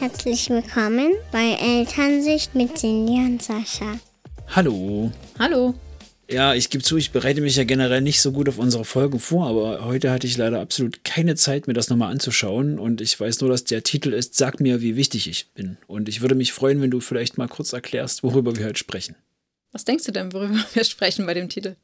[0.00, 3.98] Herzlich willkommen bei Elternsicht mit Cindy und Sascha.
[4.46, 5.10] Hallo.
[5.40, 5.74] Hallo.
[6.30, 9.18] Ja, ich gebe zu, ich bereite mich ja generell nicht so gut auf unsere Folgen
[9.18, 12.78] vor, aber heute hatte ich leider absolut keine Zeit, mir das nochmal anzuschauen.
[12.78, 15.78] Und ich weiß nur, dass der Titel ist, sag mir, wie wichtig ich bin.
[15.88, 19.16] Und ich würde mich freuen, wenn du vielleicht mal kurz erklärst, worüber wir heute sprechen.
[19.72, 21.74] Was denkst du denn, worüber wir sprechen bei dem Titel?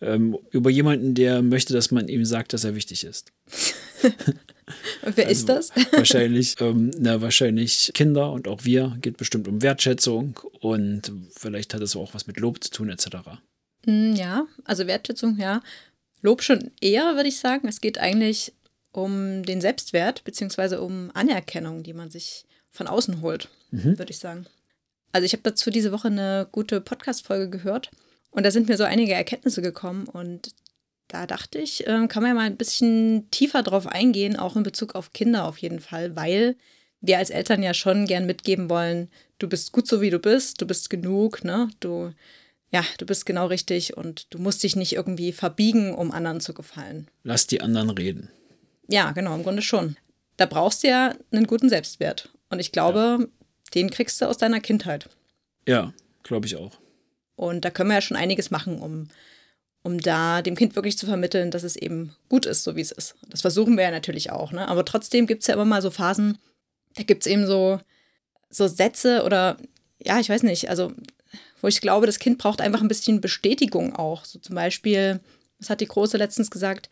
[0.00, 3.32] Ähm, über jemanden, der möchte, dass man ihm sagt, dass er wichtig ist.
[5.02, 5.70] Und wer also ist das?
[5.92, 8.96] wahrscheinlich, ähm, na, wahrscheinlich Kinder und auch wir.
[9.00, 13.06] Geht bestimmt um Wertschätzung und vielleicht hat es auch was mit Lob zu tun, etc.
[13.84, 15.62] Hm, ja, also Wertschätzung, ja.
[16.22, 17.68] Lob schon eher, würde ich sagen.
[17.68, 18.52] Es geht eigentlich
[18.92, 23.98] um den Selbstwert, beziehungsweise um Anerkennung, die man sich von außen holt, mhm.
[23.98, 24.46] würde ich sagen.
[25.12, 27.90] Also ich habe dazu diese Woche eine gute Podcast-Folge gehört
[28.30, 30.50] und da sind mir so einige Erkenntnisse gekommen und
[31.08, 34.62] da dachte ich, äh, kann man ja mal ein bisschen tiefer drauf eingehen, auch in
[34.62, 36.56] Bezug auf Kinder auf jeden Fall, weil
[37.00, 40.60] wir als Eltern ja schon gern mitgeben wollen, du bist gut so wie du bist,
[40.60, 41.68] du bist genug, ne?
[41.80, 42.12] Du,
[42.70, 46.54] ja, du bist genau richtig und du musst dich nicht irgendwie verbiegen, um anderen zu
[46.54, 47.08] gefallen.
[47.22, 48.30] Lass die anderen reden.
[48.88, 49.96] Ja, genau, im Grunde schon.
[50.36, 52.30] Da brauchst du ja einen guten Selbstwert.
[52.50, 53.26] Und ich glaube, ja.
[53.74, 55.08] den kriegst du aus deiner Kindheit.
[55.66, 56.72] Ja, glaube ich auch.
[57.36, 59.08] Und da können wir ja schon einiges machen, um
[59.86, 62.90] um da dem Kind wirklich zu vermitteln, dass es eben gut ist, so wie es
[62.90, 63.14] ist.
[63.30, 64.66] Das versuchen wir ja natürlich auch, ne?
[64.66, 66.38] Aber trotzdem gibt es ja immer mal so Phasen,
[66.96, 67.78] da gibt es eben so,
[68.50, 69.56] so Sätze oder
[70.02, 70.92] ja, ich weiß nicht, also
[71.62, 74.24] wo ich glaube, das Kind braucht einfach ein bisschen Bestätigung auch.
[74.24, 75.20] So zum Beispiel,
[75.60, 76.90] was hat die Große letztens gesagt?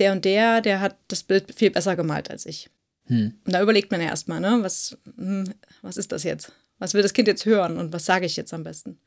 [0.00, 2.68] Der und der, der hat das Bild viel besser gemalt als ich.
[3.06, 3.34] Hm.
[3.44, 6.50] Und da überlegt man ja erstmal, ne, was, hm, was ist das jetzt?
[6.80, 8.98] Was will das Kind jetzt hören und was sage ich jetzt am besten?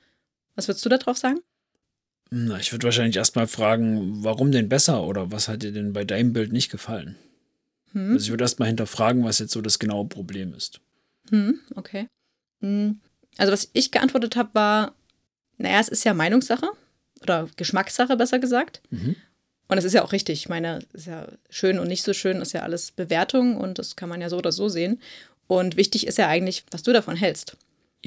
[0.56, 1.42] Was würdest du darauf sagen?
[2.30, 6.04] Na, ich würde wahrscheinlich erstmal fragen, warum denn besser oder was hat dir denn bei
[6.04, 7.16] deinem Bild nicht gefallen?
[7.94, 8.14] Hm.
[8.14, 10.82] Also ich würde erstmal hinterfragen, was jetzt so das genaue Problem ist.
[11.30, 12.08] Hm, okay.
[12.62, 13.00] Hm.
[13.38, 14.96] Also was ich geantwortet habe, war,
[15.58, 16.68] naja, es ist ja Meinungssache
[17.22, 18.82] oder Geschmackssache, besser gesagt.
[18.90, 19.16] Mhm.
[19.68, 20.40] Und es ist ja auch richtig.
[20.40, 23.80] Ich meine, es ist ja schön und nicht so schön, ist ja alles Bewertung und
[23.80, 25.02] das kann man ja so oder so sehen.
[25.48, 27.58] Und wichtig ist ja eigentlich, was du davon hältst.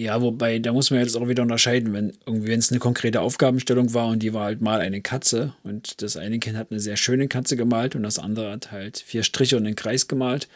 [0.00, 3.20] Ja, wobei, da muss man jetzt auch wieder unterscheiden, wenn irgendwie, wenn es eine konkrete
[3.20, 6.80] Aufgabenstellung war und die war halt mal eine Katze und das eine Kind hat eine
[6.80, 10.48] sehr schöne Katze gemalt und das andere hat halt vier Striche und einen Kreis gemalt,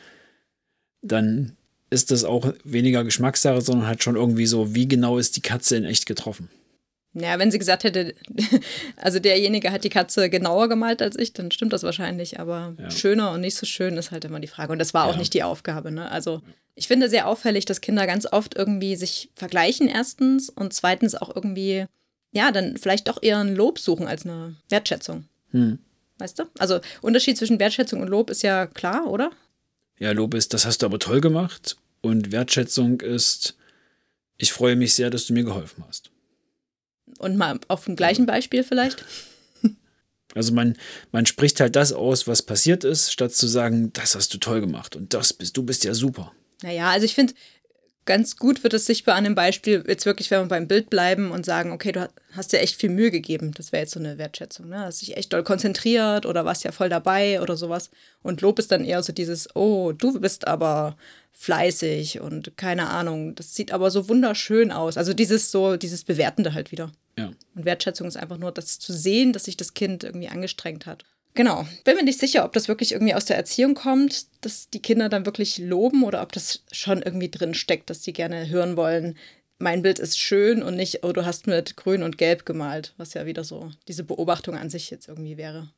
[1.02, 1.58] dann
[1.90, 5.76] ist das auch weniger Geschmackssache, sondern halt schon irgendwie so, wie genau ist die Katze
[5.76, 6.48] in echt getroffen.
[7.12, 8.14] Ja, wenn sie gesagt hätte,
[8.96, 12.40] also derjenige hat die Katze genauer gemalt als ich, dann stimmt das wahrscheinlich.
[12.40, 12.90] Aber ja.
[12.90, 14.72] schöner und nicht so schön ist halt immer die Frage.
[14.72, 15.18] Und das war auch ja.
[15.18, 15.90] nicht die Aufgabe.
[15.90, 16.10] Ne?
[16.10, 16.40] Also
[16.74, 21.34] ich finde sehr auffällig, dass Kinder ganz oft irgendwie sich vergleichen, erstens, und zweitens auch
[21.34, 21.86] irgendwie,
[22.32, 25.24] ja, dann vielleicht doch eher ein Lob suchen als eine Wertschätzung.
[25.50, 25.78] Hm.
[26.18, 26.44] Weißt du?
[26.58, 29.30] Also Unterschied zwischen Wertschätzung und Lob ist ja klar, oder?
[29.98, 31.76] Ja, Lob ist, das hast du aber toll gemacht.
[32.00, 33.56] Und Wertschätzung ist,
[34.36, 36.10] ich freue mich sehr, dass du mir geholfen hast.
[37.18, 39.04] Und mal auf dem gleichen Beispiel vielleicht?
[40.34, 40.76] Also man,
[41.12, 44.60] man spricht halt das aus, was passiert ist, statt zu sagen, das hast du toll
[44.60, 46.32] gemacht und das bist du bist ja super.
[46.62, 47.34] Naja, also ich finde,
[48.04, 51.30] ganz gut wird es sichtbar an dem Beispiel, jetzt wirklich, wenn wir beim Bild bleiben
[51.30, 53.52] und sagen, okay, du hast dir echt viel Mühe gegeben.
[53.56, 54.80] Das wäre jetzt so eine Wertschätzung, ne?
[54.80, 57.90] Hast dich echt doll konzentriert oder warst ja voll dabei oder sowas.
[58.22, 60.96] Und Lob ist dann eher so dieses, oh, du bist aber
[61.32, 64.96] fleißig und keine Ahnung, das sieht aber so wunderschön aus.
[64.96, 66.92] Also dieses so, dieses Bewertende halt wieder.
[67.18, 67.32] Ja.
[67.54, 71.04] Und Wertschätzung ist einfach nur das zu sehen, dass sich das Kind irgendwie angestrengt hat.
[71.34, 71.66] Genau.
[71.84, 75.08] Bin mir nicht sicher, ob das wirklich irgendwie aus der Erziehung kommt, dass die Kinder
[75.08, 79.16] dann wirklich loben oder ob das schon irgendwie drin steckt, dass die gerne hören wollen,
[79.58, 83.14] mein Bild ist schön und nicht, oh, du hast mit grün und gelb gemalt, was
[83.14, 85.70] ja wieder so diese Beobachtung an sich jetzt irgendwie wäre.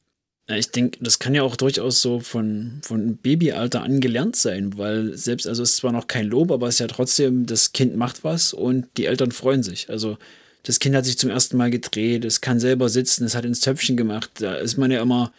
[0.49, 4.79] Ja, ich denke, das kann ja auch durchaus so von, von Babyalter an gelernt sein,
[4.79, 7.73] weil selbst, also es ist zwar noch kein Lob, aber es ist ja trotzdem, das
[7.73, 9.91] Kind macht was und die Eltern freuen sich.
[9.91, 10.19] Also
[10.63, 13.61] das Kind hat sich zum ersten Mal gedreht, es kann selber sitzen, es hat ins
[13.61, 14.31] Töpfchen gemacht.
[14.39, 15.33] Da ist man ja immer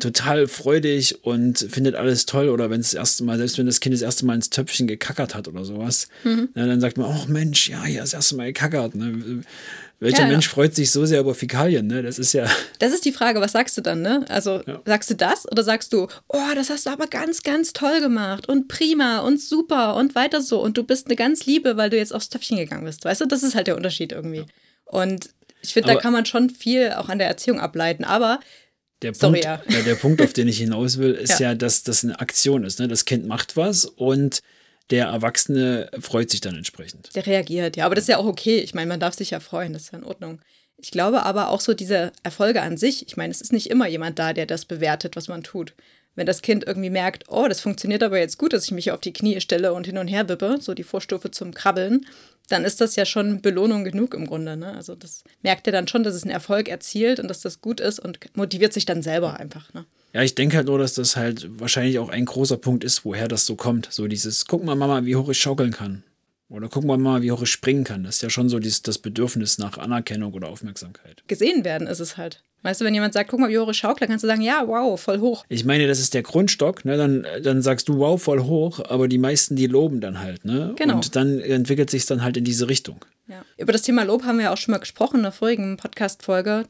[0.00, 2.48] total freudig und findet alles toll.
[2.48, 4.86] Oder wenn es das erste Mal, selbst wenn das Kind das erste Mal ins Töpfchen
[4.86, 6.48] gekackert hat oder sowas, mhm.
[6.54, 8.94] na, dann sagt man, oh Mensch, ja, ja, das erste Mal gekackert.
[8.94, 9.42] Ne?
[10.00, 10.52] Welcher ja, Mensch ja.
[10.52, 11.86] freut sich so sehr über Fäkalien?
[11.86, 12.02] Ne?
[12.02, 12.46] Das ist ja.
[12.78, 14.24] Das ist die Frage, was sagst du dann, ne?
[14.28, 14.80] Also ja.
[14.84, 18.48] sagst du das oder sagst du, oh, das hast du aber ganz, ganz toll gemacht
[18.48, 21.96] und prima und super und weiter so und du bist eine ganz Liebe, weil du
[21.96, 23.04] jetzt aufs Töpfchen gegangen bist.
[23.04, 24.46] Weißt du, das ist halt der Unterschied irgendwie.
[24.86, 25.30] Und
[25.62, 28.04] ich finde, da kann man schon viel auch an der Erziehung ableiten.
[28.04, 28.40] Aber
[29.02, 29.62] der Sorry, Punkt, ja.
[29.68, 29.82] ja.
[29.82, 32.78] der Punkt, auf den ich hinaus will, ist ja, ja dass das eine Aktion ist.
[32.78, 32.88] Ne?
[32.88, 34.40] Das Kind macht was und
[34.90, 37.14] der Erwachsene freut sich dann entsprechend.
[37.14, 37.86] Der reagiert, ja.
[37.86, 38.58] Aber das ist ja auch okay.
[38.58, 40.40] Ich meine, man darf sich ja freuen, das ist ja in Ordnung.
[40.76, 43.86] Ich glaube aber auch so diese Erfolge an sich, ich meine, es ist nicht immer
[43.86, 45.74] jemand da, der das bewertet, was man tut.
[46.14, 49.00] Wenn das Kind irgendwie merkt, oh, das funktioniert aber jetzt gut, dass ich mich auf
[49.00, 52.04] die Knie stelle und hin und her wippe, so die Vorstufe zum Krabbeln,
[52.52, 54.56] dann ist das ja schon Belohnung genug im Grunde.
[54.56, 54.74] Ne?
[54.74, 57.80] Also das merkt er dann schon, dass es einen Erfolg erzielt und dass das gut
[57.80, 59.72] ist und motiviert sich dann selber einfach.
[59.72, 59.86] Ne?
[60.12, 63.28] Ja, ich denke halt nur, dass das halt wahrscheinlich auch ein großer Punkt ist, woher
[63.28, 63.88] das so kommt.
[63.90, 66.04] So dieses, guck mal, Mama, wie hoch ich schaukeln kann.
[66.50, 68.04] Oder guck mal, Mama, wie hoch ich springen kann.
[68.04, 71.22] Das ist ja schon so dieses, das Bedürfnis nach Anerkennung oder Aufmerksamkeit.
[71.26, 72.42] Gesehen werden ist es halt.
[72.62, 74.62] Weißt du, wenn jemand sagt, guck mal, wie hoch ich schaukle, kannst du sagen, ja,
[74.66, 75.44] wow, voll hoch.
[75.48, 76.96] Ich meine, das ist der Grundstock, ne?
[76.96, 80.44] dann, dann sagst du, wow, voll hoch, aber die meisten, die loben dann halt.
[80.44, 80.74] Ne?
[80.76, 80.94] Genau.
[80.94, 83.04] Und dann entwickelt sich dann halt in diese Richtung.
[83.26, 83.44] Ja.
[83.56, 86.66] Über das Thema Lob haben wir ja auch schon mal gesprochen in der vorigen Podcast-Folge.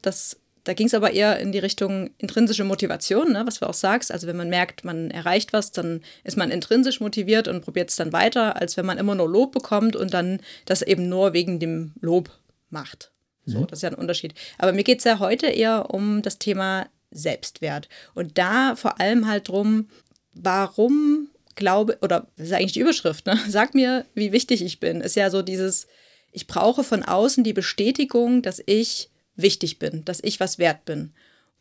[0.64, 4.12] da ging es aber eher in die Richtung intrinsische Motivation, ne, was du auch sagst.
[4.12, 7.96] Also wenn man merkt, man erreicht was, dann ist man intrinsisch motiviert und probiert es
[7.96, 11.58] dann weiter, als wenn man immer nur Lob bekommt und dann das eben nur wegen
[11.58, 12.30] dem Lob
[12.70, 13.12] macht.
[13.44, 13.66] So, mhm.
[13.66, 14.34] das ist ja ein Unterschied.
[14.58, 17.88] Aber mir geht es ja heute eher um das Thema Selbstwert.
[18.14, 19.88] Und da vor allem halt drum,
[20.32, 23.38] warum glaube, oder das ist eigentlich die Überschrift, ne?
[23.48, 25.00] Sag mir, wie wichtig ich bin.
[25.00, 25.86] Ist ja so dieses,
[26.30, 31.12] ich brauche von außen die Bestätigung, dass ich wichtig bin, dass ich was wert bin.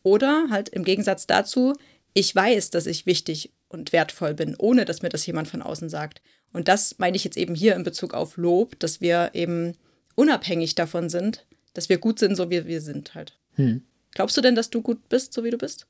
[0.02, 1.74] Oder halt im Gegensatz dazu,
[2.14, 5.88] ich weiß, dass ich wichtig und wertvoll bin, ohne dass mir das jemand von außen
[5.88, 6.20] sagt.
[6.52, 9.74] Und das meine ich jetzt eben hier in Bezug auf Lob, dass wir eben
[10.14, 13.38] unabhängig davon sind, dass wir gut sind, so wie wir sind halt.
[13.54, 13.82] Hm.
[14.12, 15.86] Glaubst du denn, dass du gut bist, so wie du bist?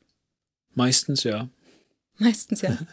[0.75, 1.49] Meistens ja.
[2.19, 2.79] Meistens ja.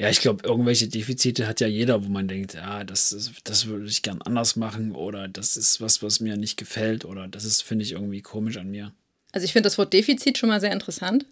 [0.00, 3.66] Ja, ich glaube, irgendwelche Defizite hat ja jeder, wo man denkt, ja, das, ist, das
[3.66, 7.44] würde ich gern anders machen oder das ist was, was mir nicht gefällt oder das
[7.44, 8.94] ist, finde ich, irgendwie komisch an mir.
[9.32, 11.26] Also ich finde das Wort Defizit schon mal sehr interessant,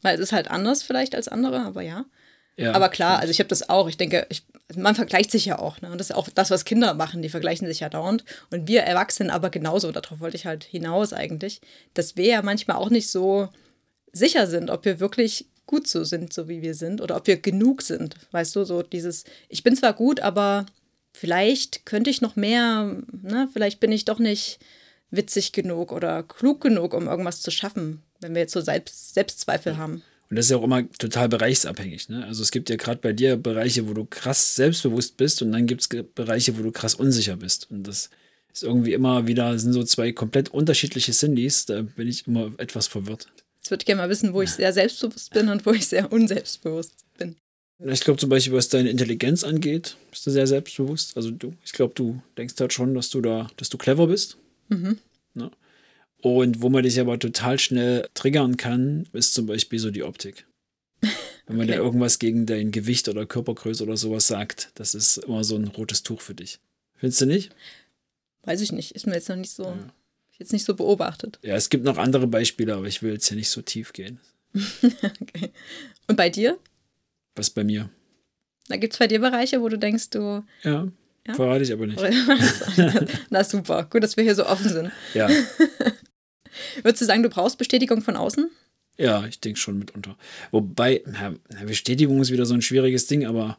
[0.00, 2.06] weil es ist halt anders vielleicht als andere, aber ja.
[2.56, 3.86] ja aber klar, also ich habe das auch.
[3.86, 5.80] Ich denke, ich, man vergleicht sich ja auch.
[5.80, 5.90] Ne?
[5.90, 7.22] Und das ist auch das, was Kinder machen.
[7.22, 8.24] Die vergleichen sich ja dauernd.
[8.50, 9.92] Und wir Erwachsenen aber genauso.
[9.92, 11.60] Darauf wollte ich halt hinaus eigentlich.
[11.94, 13.48] Dass wir ja manchmal auch nicht so
[14.12, 17.36] sicher sind, ob wir wirklich gut so sind, so wie wir sind, oder ob wir
[17.36, 18.16] genug sind.
[18.30, 20.66] Weißt du, so dieses, ich bin zwar gut, aber
[21.12, 23.48] vielleicht könnte ich noch mehr, ne?
[23.52, 24.60] vielleicht bin ich doch nicht
[25.10, 29.76] witzig genug oder klug genug, um irgendwas zu schaffen, wenn wir jetzt so Selbst Selbstzweifel
[29.76, 30.02] haben.
[30.28, 32.08] Und das ist ja auch immer total bereichsabhängig.
[32.08, 32.24] Ne?
[32.24, 35.66] Also es gibt ja gerade bei dir Bereiche, wo du krass selbstbewusst bist und dann
[35.66, 37.70] gibt es Bereiche, wo du krass unsicher bist.
[37.70, 38.10] Und das
[38.52, 41.66] ist irgendwie immer wieder, sind so zwei komplett unterschiedliche Sindis.
[41.66, 43.28] Da bin ich immer etwas verwirrt.
[43.58, 46.10] Jetzt würde ich gerne mal wissen, wo ich sehr selbstbewusst bin und wo ich sehr
[46.12, 47.36] unselbstbewusst bin.
[47.84, 51.16] Ich glaube zum Beispiel, was deine Intelligenz angeht, bist du sehr selbstbewusst.
[51.16, 54.38] Also du, ich glaube, du denkst halt schon, dass du da, dass du clever bist.
[54.68, 54.98] Mhm.
[56.22, 60.46] Und wo man dich aber total schnell triggern kann, ist zum Beispiel so die Optik.
[61.46, 61.78] Wenn man okay.
[61.78, 65.68] da irgendwas gegen dein Gewicht oder Körpergröße oder sowas sagt, das ist immer so ein
[65.68, 66.58] rotes Tuch für dich.
[66.96, 67.54] Findest du nicht?
[68.42, 68.92] Weiß ich nicht.
[68.92, 69.64] Ist mir jetzt noch nicht so.
[69.64, 69.92] Ja
[70.38, 71.38] jetzt nicht so beobachtet.
[71.42, 74.20] Ja, es gibt noch andere Beispiele, aber ich will jetzt hier nicht so tief gehen.
[74.54, 75.52] okay.
[76.06, 76.58] Und bei dir?
[77.34, 77.90] Was bei mir?
[78.68, 80.44] Da gibt es bei dir Bereiche, wo du denkst, du.
[80.62, 80.88] Ja,
[81.26, 81.34] ja?
[81.34, 82.02] verrate ich aber nicht.
[83.30, 84.92] Na super, gut, dass wir hier so offen sind.
[85.14, 85.28] Ja.
[86.82, 88.50] Würdest du sagen, du brauchst Bestätigung von außen?
[88.98, 90.16] Ja, ich denke schon mitunter.
[90.50, 93.58] Wobei, ja, Bestätigung ist wieder so ein schwieriges Ding, aber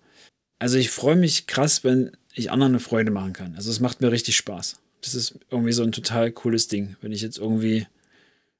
[0.59, 3.55] also ich freue mich krass, wenn ich anderen eine Freude machen kann.
[3.55, 4.79] Also es macht mir richtig Spaß.
[5.01, 6.95] Das ist irgendwie so ein total cooles Ding.
[7.01, 7.85] Wenn ich jetzt irgendwie,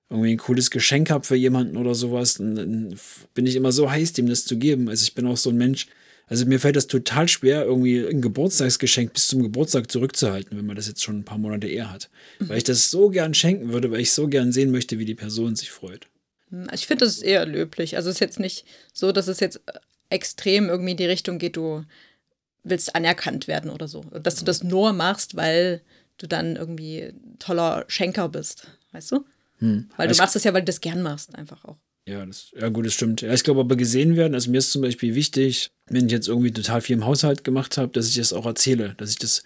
[0.09, 2.99] irgendwie ein cooles Geschenk habe für jemanden oder sowas, dann, dann
[3.33, 4.89] bin ich immer so heiß, dem das zu geben.
[4.89, 5.87] Also ich bin auch so ein Mensch,
[6.27, 10.75] also mir fällt das total schwer, irgendwie ein Geburtstagsgeschenk bis zum Geburtstag zurückzuhalten, wenn man
[10.75, 12.09] das jetzt schon ein paar Monate eher hat.
[12.39, 12.49] Mhm.
[12.49, 15.15] Weil ich das so gern schenken würde, weil ich so gern sehen möchte, wie die
[15.15, 16.07] Person sich freut.
[16.49, 17.95] Hm, ich finde, das ist eher löblich.
[17.95, 19.61] Also es ist jetzt nicht so, dass es jetzt
[20.09, 21.85] extrem irgendwie in die Richtung geht, du
[22.63, 24.01] willst anerkannt werden oder so.
[24.01, 25.81] Dass du das nur machst, weil
[26.17, 29.25] du dann irgendwie toller Schenker bist, weißt du?
[29.59, 29.89] Hm.
[29.95, 31.77] Weil du also machst das ja, weil du das gern machst, einfach auch.
[32.07, 33.21] Ja, das, ja gut, das stimmt.
[33.21, 36.29] Ja, ich glaube aber gesehen werden, also mir ist zum Beispiel wichtig, wenn ich jetzt
[36.29, 39.43] irgendwie total viel im Haushalt gemacht habe, dass ich das auch erzähle, dass ich das,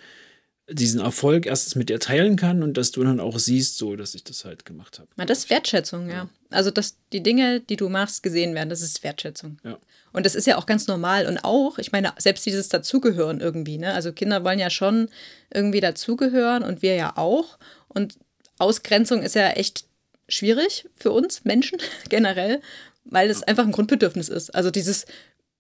[0.70, 4.14] diesen Erfolg erstens mit dir teilen kann und dass du dann auch siehst, so, dass
[4.14, 5.10] ich das halt gemacht habe.
[5.18, 6.30] Ja, das ist Wertschätzung, ja.
[6.52, 9.58] Also, dass die Dinge, die du machst, gesehen werden, das ist Wertschätzung.
[9.64, 9.80] Ja.
[10.14, 11.26] Und das ist ja auch ganz normal.
[11.26, 13.94] Und auch, ich meine, selbst dieses Dazugehören irgendwie, ne?
[13.94, 15.10] Also Kinder wollen ja schon
[15.52, 17.58] irgendwie dazugehören und wir ja auch.
[17.88, 18.20] Und
[18.60, 19.86] Ausgrenzung ist ja echt
[20.32, 22.62] schwierig für uns Menschen generell,
[23.06, 24.54] weil es einfach ein Grundbedürfnis ist.
[24.54, 25.06] Also dieses,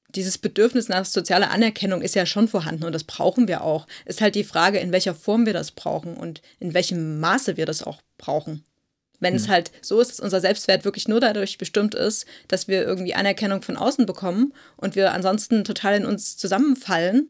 [0.10, 3.88] dieses Bedürfnis nach sozialer Anerkennung ist ja schon vorhanden und das brauchen wir auch.
[4.06, 7.66] Ist halt die Frage, in welcher Form wir das brauchen und in welchem Maße wir
[7.66, 8.64] das auch brauchen.
[9.20, 9.42] Wenn hm.
[9.42, 13.14] es halt so ist, dass unser Selbstwert wirklich nur dadurch bestimmt ist, dass wir irgendwie
[13.14, 17.30] Anerkennung von außen bekommen und wir ansonsten total in uns zusammenfallen,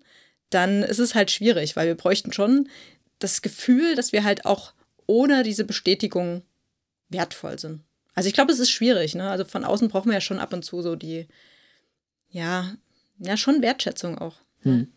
[0.50, 2.70] dann ist es halt schwierig, weil wir bräuchten schon
[3.20, 4.74] das Gefühl, dass wir halt auch
[5.06, 6.44] ohne diese Bestätigung
[7.12, 7.82] wertvoll sind.
[8.14, 9.16] Also ich glaube, es ist schwierig.
[9.16, 9.30] Ne?
[9.30, 11.28] Also von außen brauchen wir ja schon ab und zu so die,
[12.30, 12.76] ja,
[13.20, 14.38] ja, schon Wertschätzung auch.
[14.62, 14.88] Hm.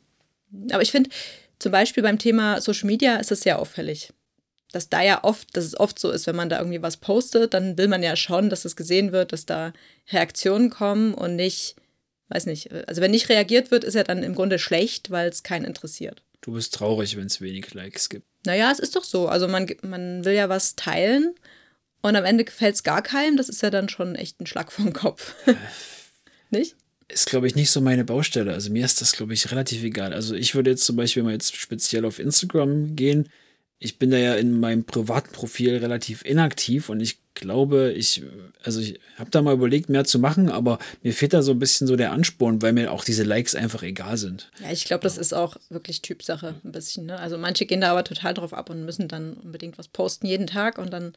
[0.71, 1.11] Aber ich finde,
[1.59, 4.13] zum Beispiel beim Thema Social Media ist es sehr auffällig.
[4.73, 7.55] Dass da ja oft, dass es oft so ist, wenn man da irgendwie was postet,
[7.55, 9.73] dann will man ja schauen, dass es gesehen wird, dass da
[10.11, 11.77] Reaktionen kommen und nicht,
[12.29, 15.45] weiß nicht, also wenn nicht reagiert wird, ist ja dann im Grunde schlecht, weil es
[15.45, 16.23] keinen interessiert.
[16.41, 18.27] Du bist traurig, wenn es wenig Likes gibt.
[18.45, 19.29] Naja, es ist doch so.
[19.29, 21.35] Also man, man will ja was teilen
[22.05, 23.39] und am Ende gefällt es gar keinem.
[23.39, 25.35] Das ist ja dann schon echt ein Schlag vom Kopf.
[26.51, 26.77] nicht?
[27.09, 28.53] Ist, glaube ich, nicht so meine Baustelle.
[28.53, 30.13] Also mir ist das, glaube ich, relativ egal.
[30.13, 33.31] Also ich würde jetzt zum Beispiel mal jetzt speziell auf Instagram gehen.
[33.79, 38.23] Ich bin da ja in meinem privaten Profil relativ inaktiv und ich glaube, ich,
[38.63, 41.59] also ich habe da mal überlegt, mehr zu machen, aber mir fehlt da so ein
[41.59, 44.51] bisschen so der Ansporn, weil mir auch diese Likes einfach egal sind.
[44.63, 47.07] Ja, ich glaube, das ist auch wirklich Typsache ein bisschen.
[47.07, 47.19] Ne?
[47.19, 50.47] Also manche gehen da aber total drauf ab und müssen dann unbedingt was posten jeden
[50.47, 51.15] Tag und dann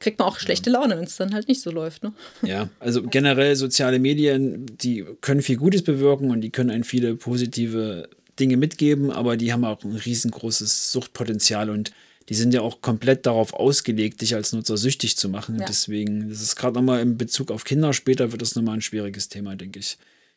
[0.00, 2.02] kriegt man auch schlechte Laune, wenn es dann halt nicht so läuft.
[2.02, 2.12] Ne?
[2.42, 7.16] Ja, also generell soziale Medien, die können viel Gutes bewirken und die können einen viele
[7.16, 11.92] positive Dinge mitgeben, aber die haben auch ein riesengroßes Suchtpotenzial und
[12.28, 15.60] die sind ja auch komplett darauf ausgelegt, dich als Nutzer süchtig zu machen.
[15.60, 15.66] Ja.
[15.66, 19.28] Deswegen, das ist gerade nochmal in Bezug auf Kinder, später wird das nochmal ein schwieriges
[19.28, 19.96] Thema, denke ich.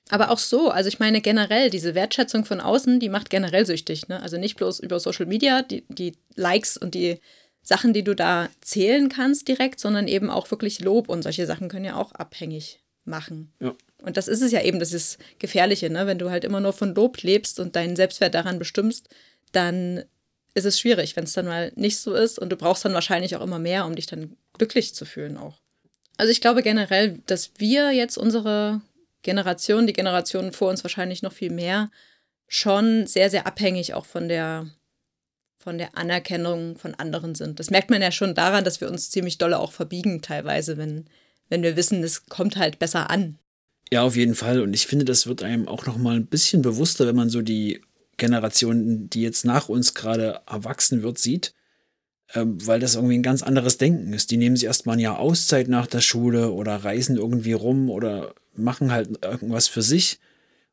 [0.10, 4.08] Aber auch so, also ich meine generell, diese Wertschätzung von außen, die macht generell süchtig.
[4.08, 4.22] Ne?
[4.22, 7.20] Also nicht bloß über Social Media, die, die Likes und die
[7.62, 11.70] Sachen, die du da zählen kannst direkt, sondern eben auch wirklich Lob und solche Sachen
[11.70, 13.54] können ja auch abhängig machen.
[13.60, 13.76] Ja.
[14.02, 16.08] Und das ist es ja eben, das ist Gefährliche, ne?
[16.08, 19.10] Wenn du halt immer nur von Lob lebst und deinen Selbstwert daran bestimmst,
[19.52, 20.04] dann
[20.54, 23.36] ist es schwierig, wenn es dann mal nicht so ist und du brauchst dann wahrscheinlich
[23.36, 25.60] auch immer mehr, um dich dann glücklich zu fühlen auch.
[26.18, 28.82] Also ich glaube generell, dass wir jetzt unsere
[29.22, 31.92] Generation, die Generationen vor uns wahrscheinlich noch viel mehr,
[32.48, 34.68] schon sehr, sehr abhängig auch von der,
[35.60, 37.60] von der Anerkennung von anderen sind.
[37.60, 41.06] Das merkt man ja schon daran, dass wir uns ziemlich dolle auch verbiegen teilweise, wenn,
[41.50, 43.38] wenn wir wissen, es kommt halt besser an.
[43.92, 44.62] Ja, auf jeden Fall.
[44.62, 47.42] Und ich finde, das wird einem auch noch mal ein bisschen bewusster, wenn man so
[47.42, 47.82] die
[48.18, 51.54] Generation, die jetzt nach uns gerade erwachsen wird, sieht,
[52.34, 54.32] ähm, weil das irgendwie ein ganz anderes Denken ist.
[54.32, 58.34] Die nehmen sich erstmal ein Jahr Auszeit nach der Schule oder reisen irgendwie rum oder
[58.56, 60.20] machen halt irgendwas für sich.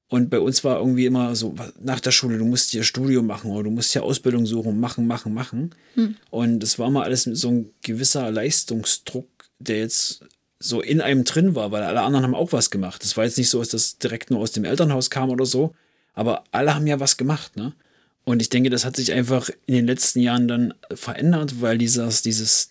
[0.09, 3.51] Und bei uns war irgendwie immer so, nach der Schule, du musst hier Studium machen
[3.51, 5.75] oder du musst hier Ausbildung suchen, machen, machen, machen.
[5.95, 6.17] Hm.
[6.31, 10.25] Und es war immer alles so ein gewisser Leistungsdruck, der jetzt
[10.59, 13.03] so in einem drin war, weil alle anderen haben auch was gemacht.
[13.03, 15.75] Das war jetzt nicht so, dass das direkt nur aus dem Elternhaus kam oder so,
[16.15, 17.75] aber alle haben ja was gemacht, ne?
[18.29, 22.23] Und ich denke, das hat sich einfach in den letzten Jahren dann verändert, weil dieses,
[22.23, 22.71] dieses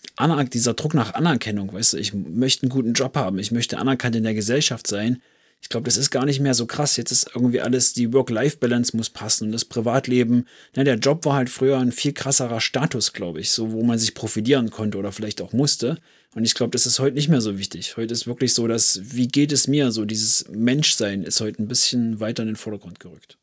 [0.52, 4.16] dieser Druck nach Anerkennung, weißt du, ich möchte einen guten Job haben, ich möchte anerkannt
[4.16, 5.22] in der Gesellschaft sein.
[5.66, 6.96] Ich glaube, das ist gar nicht mehr so krass.
[6.96, 10.46] Jetzt ist irgendwie alles, die Work-Life-Balance muss passen und das Privatleben.
[10.76, 13.98] Ne, der Job war halt früher ein viel krasserer Status, glaube ich, so wo man
[13.98, 15.98] sich profitieren konnte oder vielleicht auch musste.
[16.36, 17.96] Und ich glaube, das ist heute nicht mehr so wichtig.
[17.96, 19.90] Heute ist wirklich so, dass, wie geht es mir?
[19.90, 23.36] So dieses Menschsein ist heute ein bisschen weiter in den Vordergrund gerückt.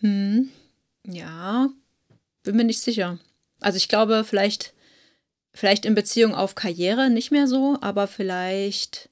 [0.00, 0.48] Hm.
[1.06, 1.70] Ja,
[2.42, 3.20] bin mir nicht sicher.
[3.60, 4.74] Also ich glaube, vielleicht,
[5.54, 9.10] vielleicht in Beziehung auf Karriere nicht mehr so, aber vielleicht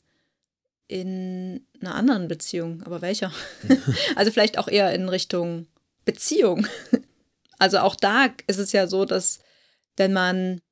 [0.89, 2.83] in einer anderen Beziehung.
[2.85, 3.33] Aber welcher?
[4.17, 5.67] also vielleicht auch eher in Richtung
[6.05, 6.67] Beziehung.
[7.63, 9.41] Also auch da ist es ja so, dass
[9.99, 10.63] wenn man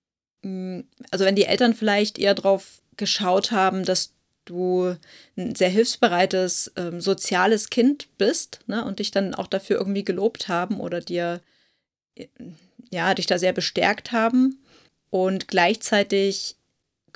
[0.43, 4.97] Mm, also wenn die Eltern vielleicht eher drauf geschaut haben, dass du
[5.37, 10.49] ein sehr hilfsbereites, ähm, soziales Kind bist ne, und dich dann auch dafür irgendwie gelobt
[10.49, 11.41] haben oder dir,
[12.15, 12.29] äh,
[12.91, 14.63] ja, dich da sehr bestärkt haben
[15.11, 16.57] und gleichzeitig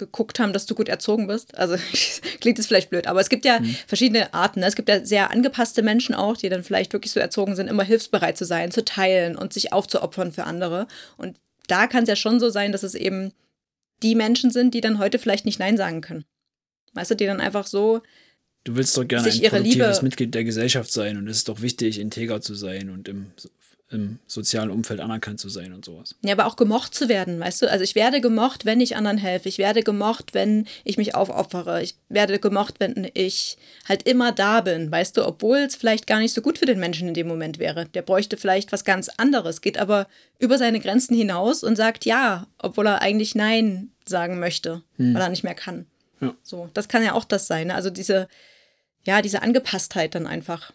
[0.07, 1.57] geguckt haben, dass du gut erzogen bist.
[1.57, 1.77] Also
[2.41, 3.77] klingt es vielleicht blöd, aber es gibt ja mhm.
[3.87, 4.61] verschiedene Arten.
[4.61, 4.67] Ne?
[4.67, 7.85] Es gibt ja sehr angepasste Menschen auch, die dann vielleicht wirklich so erzogen sind, immer
[7.85, 10.87] hilfsbereit zu sein, zu teilen und sich aufzuopfern für andere.
[11.17, 11.37] Und
[11.69, 13.33] da kann es ja schon so sein, dass es eben
[14.03, 16.25] die Menschen sind, die dann heute vielleicht nicht Nein sagen können.
[16.95, 18.03] Weißt du, die dann einfach so.
[18.65, 21.63] Du willst doch gerne ein produktives Liebe Mitglied der Gesellschaft sein und es ist doch
[21.63, 23.33] wichtig, integer zu sein und im
[23.93, 26.15] im sozialen Umfeld anerkannt zu sein und sowas.
[26.25, 27.71] Ja, aber auch gemocht zu werden, weißt du?
[27.71, 29.49] Also ich werde gemocht, wenn ich anderen helfe.
[29.49, 31.83] Ich werde gemocht, wenn ich mich aufopfere.
[31.83, 33.59] Ich werde gemocht, wenn ich
[33.89, 35.27] halt immer da bin, weißt du?
[35.27, 37.87] Obwohl es vielleicht gar nicht so gut für den Menschen in dem Moment wäre.
[37.87, 40.07] Der bräuchte vielleicht was ganz anderes, geht aber
[40.39, 45.15] über seine Grenzen hinaus und sagt ja, obwohl er eigentlich Nein sagen möchte, hm.
[45.15, 45.87] weil er nicht mehr kann.
[46.21, 46.35] Ja.
[46.43, 47.69] So, das kann ja auch das sein.
[47.69, 47.75] Ne?
[47.75, 48.29] Also diese,
[49.05, 50.73] ja, diese Angepasstheit dann einfach.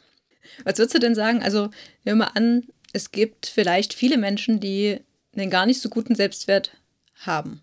[0.64, 1.44] Was würdest du denn sagen?
[1.44, 1.70] Also,
[2.04, 2.64] nehmen wir mal an,
[2.94, 5.00] es gibt vielleicht viele Menschen, die
[5.36, 6.72] einen gar nicht so guten Selbstwert
[7.16, 7.62] haben.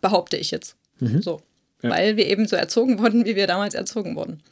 [0.00, 0.76] Behaupte ich jetzt.
[1.00, 1.22] Mhm.
[1.22, 1.42] So.
[1.82, 1.90] Ja.
[1.90, 4.42] Weil wir eben so erzogen wurden, wie wir damals erzogen wurden.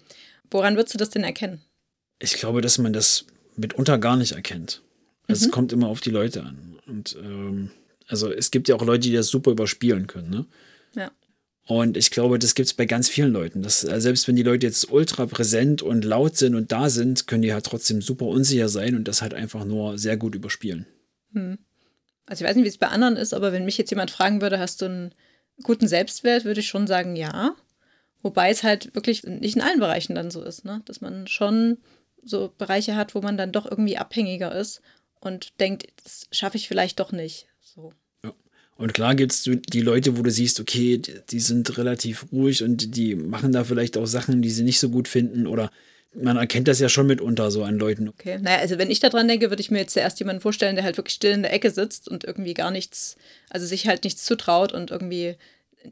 [0.50, 1.60] Woran würdest du das denn erkennen?
[2.18, 3.24] Ich glaube, dass man das
[3.56, 4.82] mitunter gar nicht erkennt.
[5.28, 5.48] Also mhm.
[5.48, 6.78] Es kommt immer auf die Leute an.
[6.86, 7.70] Und ähm,
[8.08, 10.30] also es gibt ja auch Leute, die das super überspielen können.
[10.30, 10.46] Ne?
[10.94, 11.10] Ja.
[11.66, 13.62] Und ich glaube, das gibt es bei ganz vielen Leuten.
[13.62, 17.26] Dass, äh, selbst wenn die Leute jetzt ultra präsent und laut sind und da sind,
[17.26, 20.86] können die halt trotzdem super unsicher sein und das halt einfach nur sehr gut überspielen.
[21.32, 21.58] Hm.
[22.26, 24.40] Also ich weiß nicht, wie es bei anderen ist, aber wenn mich jetzt jemand fragen
[24.40, 25.14] würde, hast du einen
[25.62, 27.54] guten Selbstwert, würde ich schon sagen, ja.
[28.22, 30.82] Wobei es halt wirklich nicht in allen Bereichen dann so ist, ne?
[30.84, 31.78] Dass man schon
[32.22, 34.82] so Bereiche hat, wo man dann doch irgendwie abhängiger ist
[35.20, 37.46] und denkt, das schaffe ich vielleicht doch nicht.
[38.80, 42.62] Und klar gibt es die Leute, wo du siehst, okay, die, die sind relativ ruhig
[42.64, 45.70] und die machen da vielleicht auch Sachen, die sie nicht so gut finden oder
[46.14, 48.08] man erkennt das ja schon mitunter so an Leuten.
[48.08, 50.84] Okay, naja, also wenn ich daran denke, würde ich mir jetzt zuerst jemanden vorstellen, der
[50.84, 53.18] halt wirklich still in der Ecke sitzt und irgendwie gar nichts,
[53.50, 55.36] also sich halt nichts zutraut und irgendwie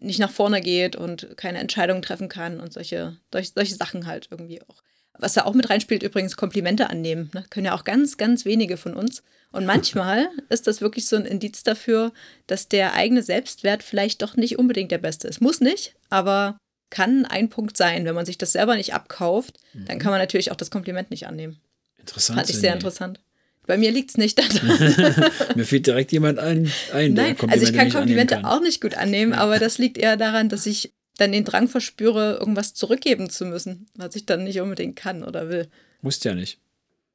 [0.00, 4.28] nicht nach vorne geht und keine Entscheidungen treffen kann und solche, solche, solche Sachen halt
[4.30, 4.82] irgendwie auch.
[5.18, 7.30] Was da auch mit reinspielt, übrigens Komplimente annehmen.
[7.34, 7.44] Ne?
[7.50, 9.22] Können ja auch ganz, ganz wenige von uns.
[9.50, 12.12] Und manchmal ist das wirklich so ein Indiz dafür,
[12.46, 15.40] dass der eigene Selbstwert vielleicht doch nicht unbedingt der beste ist.
[15.40, 16.58] Muss nicht, aber
[16.90, 18.04] kann ein Punkt sein.
[18.04, 19.86] Wenn man sich das selber nicht abkauft, mhm.
[19.86, 21.58] dann kann man natürlich auch das Kompliment nicht annehmen.
[21.98, 22.38] Interessant.
[22.38, 23.20] Fand ich sehr interessant.
[23.66, 25.30] Bei mir liegt es nicht daran.
[25.54, 28.44] mir fehlt direkt jemand ein, ein Nein, also ich kann Komplimente kann.
[28.46, 32.38] auch nicht gut annehmen, aber das liegt eher daran, dass ich dann den Drang verspüre,
[32.40, 35.68] irgendwas zurückgeben zu müssen, was ich dann nicht unbedingt kann oder will.
[36.00, 36.58] Musst ja nicht.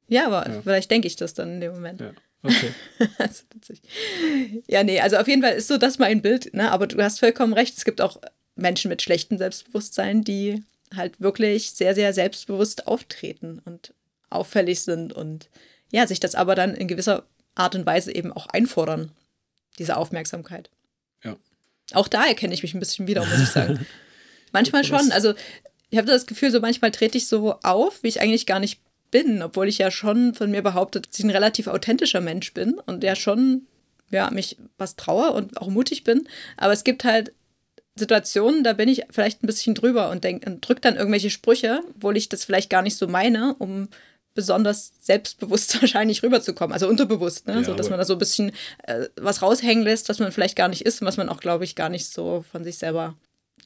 [0.08, 0.62] Ja, aber ja.
[0.62, 2.00] vielleicht denke ich das dann in dem Moment.
[2.00, 2.12] Ja.
[2.42, 2.70] Okay.
[3.18, 3.42] also,
[4.68, 6.70] ja, nee, also auf jeden Fall ist so das mein Bild, ne?
[6.70, 7.76] Aber du hast vollkommen recht.
[7.76, 8.20] Es gibt auch
[8.54, 10.62] Menschen mit schlechtem Selbstbewusstsein, die
[10.94, 13.94] halt wirklich sehr, sehr selbstbewusst auftreten und
[14.28, 15.48] auffällig sind und
[15.90, 19.12] ja, sich das aber dann in gewisser Art und Weise eben auch einfordern,
[19.78, 20.70] diese Aufmerksamkeit.
[21.92, 23.86] Auch da erkenne ich mich ein bisschen wieder, muss ich sagen.
[24.52, 25.12] manchmal schon.
[25.12, 25.34] Also
[25.90, 28.80] ich habe das Gefühl, so manchmal trete ich so auf, wie ich eigentlich gar nicht
[29.10, 32.74] bin, obwohl ich ja schon von mir behaupte, dass ich ein relativ authentischer Mensch bin
[32.86, 33.66] und ja schon
[34.10, 36.28] ja, mich was traue und auch mutig bin.
[36.56, 37.32] Aber es gibt halt
[37.96, 41.80] Situationen, da bin ich vielleicht ein bisschen drüber und, denk, und drück dann irgendwelche Sprüche,
[41.94, 43.88] obwohl ich das vielleicht gar nicht so meine, um
[44.34, 47.54] besonders selbstbewusst wahrscheinlich rüberzukommen, also unterbewusst, ne?
[47.54, 48.52] Ja, so dass man da so ein bisschen
[48.84, 51.64] äh, was raushängen lässt, was man vielleicht gar nicht ist und was man auch, glaube
[51.64, 53.14] ich, gar nicht so von sich selber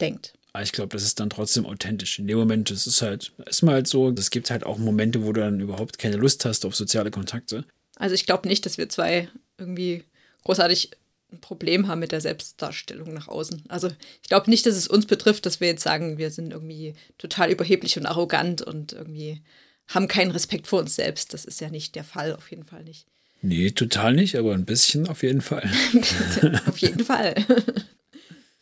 [0.01, 0.35] denkt.
[0.53, 2.19] Aber ich glaube, das ist dann trotzdem authentisch.
[2.19, 5.25] In dem Moment, es ist halt, ist mal halt so, es gibt halt auch Momente,
[5.25, 7.65] wo du dann überhaupt keine Lust hast auf soziale Kontakte.
[7.97, 10.05] Also ich glaube nicht, dass wir zwei irgendwie
[10.45, 10.91] großartig
[11.33, 13.65] ein Problem haben mit der Selbstdarstellung nach außen.
[13.69, 13.89] Also
[14.23, 17.51] ich glaube nicht, dass es uns betrifft, dass wir jetzt sagen, wir sind irgendwie total
[17.51, 19.43] überheblich und arrogant und irgendwie
[19.89, 21.35] haben keinen Respekt vor uns selbst.
[21.35, 23.07] Das ist ja nicht der Fall, auf jeden Fall nicht.
[23.41, 25.69] Nee, total nicht, aber ein bisschen auf jeden Fall.
[26.67, 27.35] auf jeden Fall.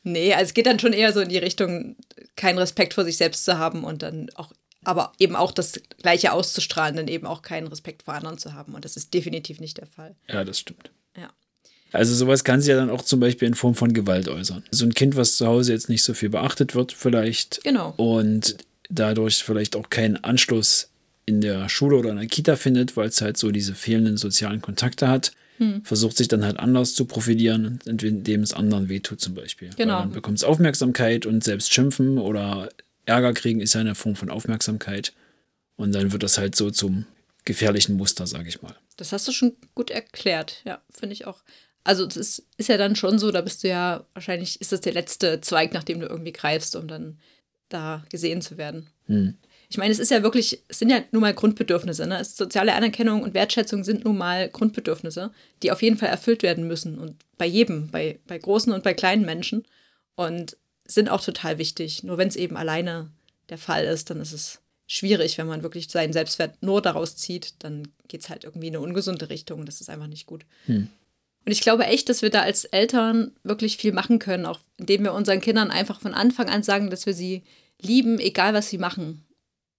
[0.02, 1.96] nee, also es geht dann schon eher so in die Richtung,
[2.36, 4.52] keinen Respekt vor sich selbst zu haben und dann auch,
[4.84, 8.74] aber eben auch das Gleiche auszustrahlen, dann eben auch keinen Respekt vor anderen zu haben.
[8.74, 10.14] Und das ist definitiv nicht der Fall.
[10.28, 10.90] Ja, das stimmt.
[11.16, 11.30] Ja.
[11.92, 14.62] Also sowas kann sich ja dann auch zum Beispiel in Form von Gewalt äußern.
[14.70, 17.64] So ein Kind, was zu Hause jetzt nicht so viel beachtet wird, vielleicht.
[17.64, 17.94] Genau.
[17.96, 18.58] Und
[18.90, 20.90] dadurch vielleicht auch keinen Anschluss
[21.26, 24.62] in der Schule oder in der Kita findet, weil es halt so diese fehlenden sozialen
[24.62, 25.84] Kontakte hat, hm.
[25.84, 29.70] versucht sich dann halt anders zu profilieren, indem es anderen wehtut zum Beispiel.
[29.76, 29.94] Genau.
[29.94, 32.68] Weil dann bekommt es Aufmerksamkeit und selbst schimpfen oder
[33.06, 35.12] Ärger kriegen ist ja eine Form von Aufmerksamkeit.
[35.76, 37.06] Und dann wird das halt so zum
[37.44, 38.74] gefährlichen Muster, sage ich mal.
[38.96, 41.42] Das hast du schon gut erklärt, ja, finde ich auch.
[41.84, 44.80] Also es ist, ist ja dann schon so, da bist du ja, wahrscheinlich ist das
[44.80, 47.18] der letzte Zweig, nach dem du irgendwie greifst, um dann
[47.68, 48.88] da gesehen zu werden.
[49.06, 49.34] Hm.
[49.68, 52.07] Ich meine, es ist ja wirklich, es sind ja nun mal Grundbedürfnisse.
[52.07, 52.24] Ne?
[52.24, 56.98] Soziale Anerkennung und Wertschätzung sind nun mal Grundbedürfnisse, die auf jeden Fall erfüllt werden müssen.
[56.98, 59.64] Und bei jedem, bei, bei großen und bei kleinen Menschen.
[60.14, 62.05] Und sind auch total wichtig.
[62.05, 63.11] Nur wenn es eben alleine
[63.48, 67.55] der Fall ist, dann ist es schwierig, wenn man wirklich seinen Selbstwert nur daraus zieht,
[67.59, 69.66] dann geht es halt irgendwie in eine ungesunde Richtung.
[69.66, 70.46] Das ist einfach nicht gut.
[70.66, 70.88] Hm.
[71.44, 75.05] Und ich glaube echt, dass wir da als Eltern wirklich viel machen können, auch indem
[75.05, 77.42] wir unseren Kindern einfach von Anfang an sagen, dass wir sie
[77.81, 79.25] lieben, egal was sie machen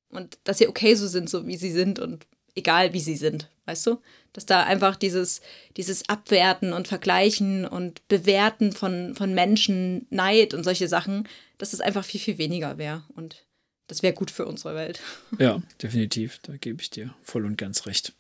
[0.10, 3.50] und dass sie okay so sind, so wie sie sind und egal wie sie sind,
[3.66, 4.02] weißt du?
[4.34, 5.42] Dass da einfach dieses,
[5.78, 11.82] dieses Abwerten und Vergleichen und Bewerten von, von Menschen, Neid und solche Sachen, dass es
[11.82, 13.04] einfach viel, viel weniger wäre.
[13.16, 13.46] Und
[13.88, 15.00] das wäre gut für unsere Welt.
[15.40, 16.40] Ja, definitiv.
[16.44, 18.14] Da gebe ich dir voll und ganz recht.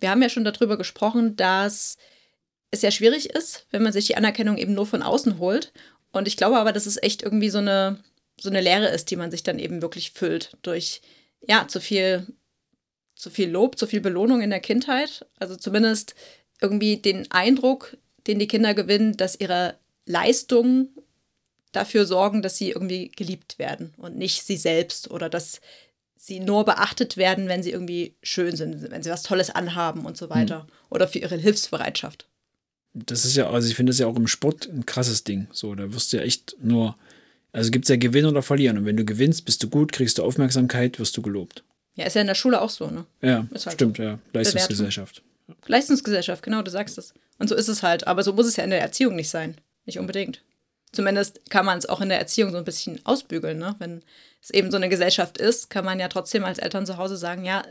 [0.00, 1.96] Wir haben ja schon darüber gesprochen, dass
[2.70, 5.72] es ja schwierig ist, wenn man sich die Anerkennung eben nur von außen holt.
[6.12, 7.98] Und ich glaube aber, dass es echt irgendwie so eine,
[8.40, 11.00] so eine Leere ist, die man sich dann eben wirklich füllt durch,
[11.40, 12.26] ja, zu viel,
[13.14, 15.26] zu viel Lob, zu viel Belohnung in der Kindheit.
[15.38, 16.14] Also zumindest
[16.60, 17.96] irgendwie den Eindruck,
[18.26, 20.94] den die Kinder gewinnen, dass ihre Leistungen
[21.72, 25.60] dafür sorgen, dass sie irgendwie geliebt werden und nicht sie selbst oder dass
[26.16, 30.16] sie nur beachtet werden, wenn sie irgendwie schön sind, wenn sie was Tolles anhaben und
[30.16, 30.72] so weiter mhm.
[30.90, 32.26] oder für ihre Hilfsbereitschaft.
[32.94, 35.48] Das ist ja, also ich finde das ja auch im Sport ein krasses Ding.
[35.52, 36.96] So, da wirst du ja echt nur
[37.56, 38.76] Also gibt es ja Gewinnen oder Verlieren.
[38.76, 41.64] Und wenn du gewinnst, bist du gut, kriegst du Aufmerksamkeit, wirst du gelobt.
[41.94, 43.06] Ja, ist ja in der Schule auch so, ne?
[43.22, 44.02] Ja, halt stimmt, so.
[44.02, 44.18] ja.
[44.34, 45.22] Leistungsgesellschaft.
[45.66, 47.14] Leistungsgesellschaft, genau, du sagst es.
[47.38, 48.06] Und so ist es halt.
[48.06, 49.56] Aber so muss es ja in der Erziehung nicht sein.
[49.86, 50.42] Nicht unbedingt.
[50.92, 53.74] Zumindest kann man es auch in der Erziehung so ein bisschen ausbügeln, ne?
[53.78, 54.02] Wenn
[54.42, 57.46] es eben so eine Gesellschaft ist, kann man ja trotzdem als Eltern zu Hause sagen,
[57.46, 57.64] ja,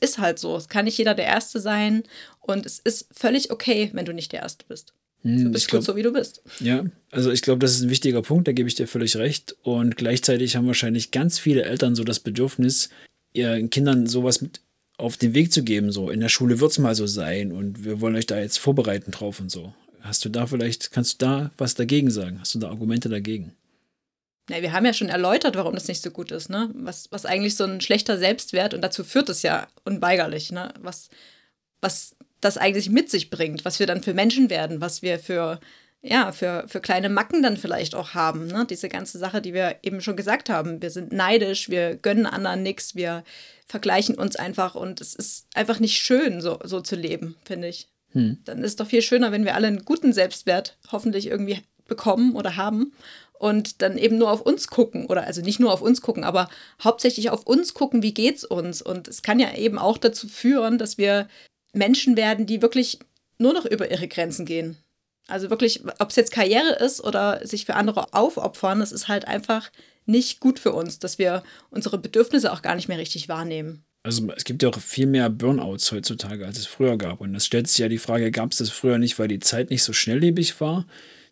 [0.00, 0.56] ist halt so.
[0.56, 2.04] Es kann nicht jeder der Erste sein.
[2.38, 4.94] Und es ist völlig okay, wenn du nicht der Erste bist.
[5.22, 6.42] Du Hm, bist ich gut glaub, so, wie du bist.
[6.60, 9.56] Ja, also ich glaube, das ist ein wichtiger Punkt, da gebe ich dir völlig recht.
[9.62, 12.88] Und gleichzeitig haben wahrscheinlich ganz viele Eltern so das Bedürfnis,
[13.32, 14.60] ihren Kindern sowas mit
[14.98, 15.92] auf den Weg zu geben.
[15.92, 18.58] So, in der Schule wird es mal so sein und wir wollen euch da jetzt
[18.58, 19.72] vorbereiten drauf und so.
[20.00, 22.38] Hast du da vielleicht, kannst du da was dagegen sagen?
[22.40, 23.52] Hast du da Argumente dagegen?
[24.50, 26.70] Ja, wir haben ja schon erläutert, warum das nicht so gut ist, ne?
[26.74, 30.74] Was, was eigentlich so ein schlechter Selbstwert und dazu führt es ja unweigerlich, ne?
[30.80, 31.10] Was,
[31.80, 35.60] was das eigentlich mit sich bringt, was wir dann für Menschen werden, was wir für,
[36.02, 38.66] ja, für, für kleine Macken dann vielleicht auch haben, ne?
[38.68, 40.82] Diese ganze Sache, die wir eben schon gesagt haben.
[40.82, 43.24] Wir sind neidisch, wir gönnen anderen nichts, wir
[43.66, 47.88] vergleichen uns einfach und es ist einfach nicht schön, so, so zu leben, finde ich.
[48.44, 52.34] Dann ist es doch viel schöner, wenn wir alle einen guten Selbstwert hoffentlich irgendwie bekommen
[52.36, 52.92] oder haben
[53.38, 56.48] und dann eben nur auf uns gucken oder also nicht nur auf uns gucken, aber
[56.82, 60.78] hauptsächlich auf uns gucken, wie geht's uns und es kann ja eben auch dazu führen,
[60.78, 61.28] dass wir
[61.72, 62.98] Menschen werden, die wirklich
[63.38, 64.76] nur noch über ihre Grenzen gehen.
[65.28, 69.26] Also wirklich, ob es jetzt Karriere ist oder sich für andere aufopfern, das ist halt
[69.26, 69.70] einfach
[70.04, 73.84] nicht gut für uns, dass wir unsere Bedürfnisse auch gar nicht mehr richtig wahrnehmen.
[74.04, 77.20] Also es gibt ja auch viel mehr Burnouts heutzutage, als es früher gab.
[77.20, 79.70] Und es stellt sich ja die Frage, gab es das früher nicht, weil die Zeit
[79.70, 80.86] nicht so schnelllebig war,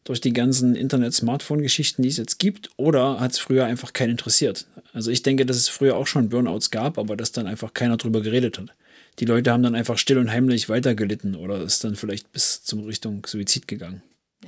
[0.04, 4.66] durch die ganzen Internet-Smartphone-Geschichten, die es jetzt gibt, oder hat es früher einfach keinen interessiert?
[4.92, 7.96] Also ich denke, dass es früher auch schon Burnouts gab, aber dass dann einfach keiner
[7.96, 8.72] drüber geredet hat.
[9.18, 12.84] Die Leute haben dann einfach still und heimlich weitergelitten oder ist dann vielleicht bis zum
[12.84, 14.02] Richtung Suizid gegangen.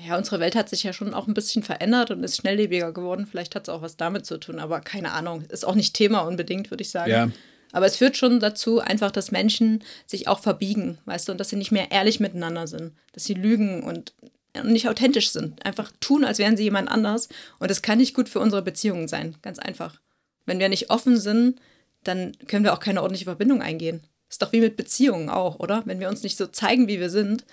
[0.07, 3.27] Ja, unsere Welt hat sich ja schon auch ein bisschen verändert und ist schnelllebiger geworden.
[3.27, 5.43] Vielleicht hat es auch was damit zu tun, aber keine Ahnung.
[5.51, 7.11] Ist auch nicht Thema unbedingt, würde ich sagen.
[7.11, 7.31] Ja.
[7.73, 11.51] Aber es führt schon dazu, einfach, dass Menschen sich auch verbiegen, weißt du, und dass
[11.51, 14.15] sie nicht mehr ehrlich miteinander sind, dass sie lügen und
[14.63, 15.65] nicht authentisch sind.
[15.65, 17.29] Einfach tun, als wären sie jemand anders.
[17.59, 19.37] Und das kann nicht gut für unsere Beziehungen sein.
[19.43, 20.01] Ganz einfach.
[20.45, 21.61] Wenn wir nicht offen sind,
[22.05, 24.03] dann können wir auch keine ordentliche Verbindung eingehen.
[24.33, 25.83] Ist doch wie mit Beziehungen auch, oder?
[25.85, 27.45] Wenn wir uns nicht so zeigen, wie wir sind,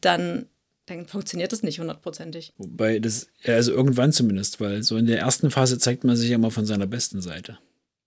[0.00, 0.46] dann,
[0.86, 2.54] dann funktioniert das nicht hundertprozentig.
[2.56, 6.36] Wobei das, also irgendwann zumindest, weil so in der ersten Phase zeigt man sich ja
[6.36, 7.58] immer von seiner besten Seite.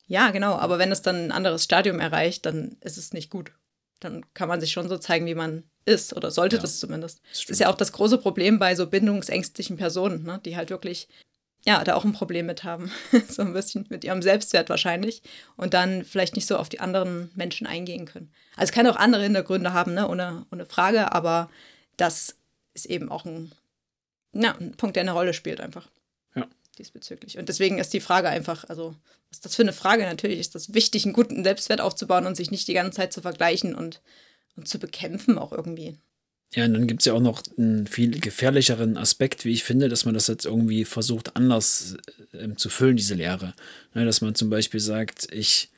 [0.07, 0.53] Ja, genau.
[0.55, 3.51] Aber wenn es dann ein anderes Stadium erreicht, dann ist es nicht gut.
[3.99, 7.21] Dann kann man sich schon so zeigen, wie man ist oder sollte Ja, das zumindest.
[7.29, 10.41] das Das, ist ja auch das große Problem bei so bindungsängstlichen Personen, ne?
[10.43, 11.07] die halt wirklich,
[11.65, 12.91] ja, da auch ein Problem mit haben.
[13.27, 15.23] so ein bisschen mit ihrem Selbstwert wahrscheinlich.
[15.57, 18.31] Und dann vielleicht nicht so auf die anderen Menschen eingehen können.
[18.55, 20.07] Also es kann auch andere Hintergründe haben, ne?
[20.07, 21.49] ohne, ohne Frage, aber
[21.97, 22.35] das
[22.73, 23.51] ist eben auch ein,
[24.33, 25.89] ja, ein Punkt, der eine Rolle spielt einfach.
[26.35, 26.45] Ja.
[26.77, 27.37] Diesbezüglich.
[27.37, 28.95] Und deswegen ist die Frage einfach, also,
[29.29, 30.03] was ist das für eine Frage?
[30.03, 33.21] Natürlich ist das wichtig, einen guten Selbstwert aufzubauen und sich nicht die ganze Zeit zu
[33.21, 34.01] vergleichen und,
[34.55, 35.97] und zu bekämpfen auch irgendwie.
[36.53, 39.89] Ja, und dann gibt es ja auch noch einen viel gefährlicheren Aspekt, wie ich finde,
[39.89, 41.97] dass man das jetzt irgendwie versucht, anders
[42.33, 43.53] ähm, zu füllen, diese Lehre.
[43.93, 45.69] Ne, dass man zum Beispiel sagt, ich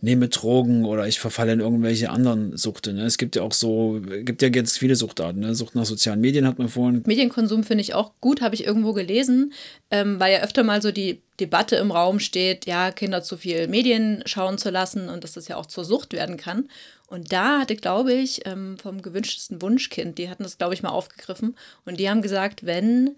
[0.00, 2.92] nehme Drogen oder ich verfalle in irgendwelche anderen Suchte.
[2.92, 3.04] Ne?
[3.04, 5.40] Es gibt ja auch so, gibt ja ganz viele Suchtarten.
[5.40, 5.54] Ne?
[5.54, 7.02] Sucht nach sozialen Medien hat man vorhin.
[7.04, 9.52] Medienkonsum finde ich auch gut, habe ich irgendwo gelesen,
[9.90, 13.68] ähm, weil ja öfter mal so die Debatte im Raum steht, ja, Kinder zu viel
[13.68, 16.68] Medien schauen zu lassen und dass das ja auch zur Sucht werden kann.
[17.08, 20.90] Und da hatte, glaube ich, ähm, vom gewünschtesten Wunschkind, die hatten das, glaube ich, mal
[20.90, 23.16] aufgegriffen und die haben gesagt, wenn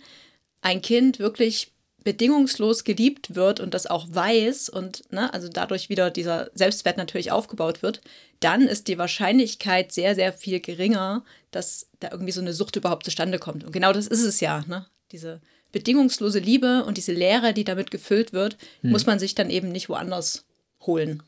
[0.62, 1.72] ein Kind wirklich
[2.04, 7.30] bedingungslos geliebt wird und das auch weiß und ne, also dadurch wieder dieser Selbstwert natürlich
[7.30, 8.00] aufgebaut wird,
[8.40, 13.04] dann ist die Wahrscheinlichkeit sehr, sehr viel geringer, dass da irgendwie so eine Sucht überhaupt
[13.04, 13.64] zustande kommt.
[13.64, 14.86] Und genau das ist es ja, ne?
[15.12, 15.40] Diese
[15.72, 19.88] bedingungslose Liebe und diese Leere, die damit gefüllt wird, muss man sich dann eben nicht
[19.88, 20.44] woanders
[20.80, 21.22] holen.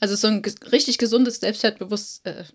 [0.00, 2.46] Also so ein richtig gesundes Selbstwertbewusstsein,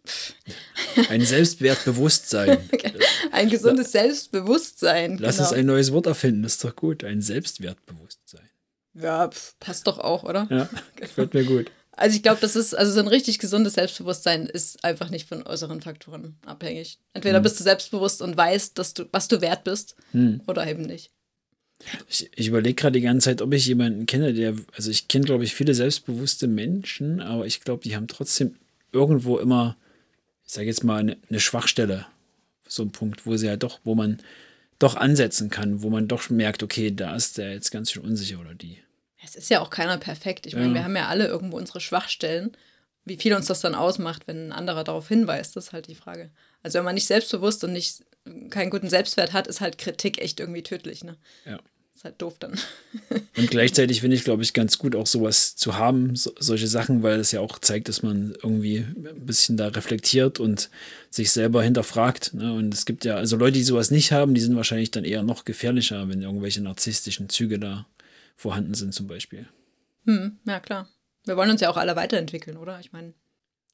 [0.96, 2.70] äh, Ein Selbstwertbewusstsein.
[3.32, 5.18] ein gesundes Selbstbewusstsein.
[5.18, 5.50] Lass genau.
[5.50, 7.04] uns ein neues Wort erfinden, das ist doch gut.
[7.04, 8.50] Ein Selbstwertbewusstsein.
[8.94, 10.48] Ja, pf, passt doch auch, oder?
[10.50, 11.72] Ja, gefällt mir gut.
[11.94, 15.46] Also ich glaube, das ist, also so ein richtig gesundes Selbstbewusstsein ist einfach nicht von
[15.46, 17.00] äußeren Faktoren abhängig.
[17.14, 19.96] Entweder bist du selbstbewusst und weißt, dass du, was du wert bist,
[20.48, 21.12] oder eben nicht.
[22.10, 25.26] Ich, ich überlege gerade die ganze Zeit, ob ich jemanden kenne, der, also ich kenne,
[25.26, 28.56] glaube ich, viele selbstbewusste Menschen, aber ich glaube, die haben trotzdem
[28.92, 29.76] irgendwo immer,
[30.46, 32.06] ich sage jetzt mal, eine, eine Schwachstelle.
[32.68, 34.20] So ein Punkt, wo sie halt doch, wo man
[34.80, 38.40] doch ansetzen kann, wo man doch merkt, okay, da ist der jetzt ganz schön unsicher
[38.40, 38.78] oder die.
[39.24, 40.46] Es ist ja auch keiner perfekt.
[40.48, 40.74] Ich meine, Ja.
[40.74, 42.52] wir haben ja alle irgendwo unsere Schwachstellen.
[43.06, 45.96] Wie viel uns das dann ausmacht, wenn ein anderer darauf hinweist, das ist halt die
[45.96, 46.32] Frage.
[46.62, 48.06] Also wenn man nicht selbstbewusst und nicht
[48.50, 51.04] keinen guten Selbstwert hat, ist halt Kritik echt irgendwie tödlich.
[51.04, 51.18] Ne?
[51.46, 51.60] Ja.
[51.96, 52.60] ist halt doof dann.
[53.38, 57.02] Und gleichzeitig finde ich, glaube ich, ganz gut, auch sowas zu haben, so, solche Sachen,
[57.02, 60.70] weil es ja auch zeigt, dass man irgendwie ein bisschen da reflektiert und
[61.10, 62.36] sich selber hinterfragt.
[62.36, 62.54] Ne?
[62.54, 65.24] Und es gibt ja, also Leute, die sowas nicht haben, die sind wahrscheinlich dann eher
[65.24, 67.88] noch gefährlicher, wenn irgendwelche narzisstischen Züge da
[68.36, 69.48] vorhanden sind, zum Beispiel.
[70.06, 70.88] Hm, ja, klar.
[71.26, 72.80] Wir wollen uns ja auch alle weiterentwickeln, oder?
[72.80, 73.14] Ich meine,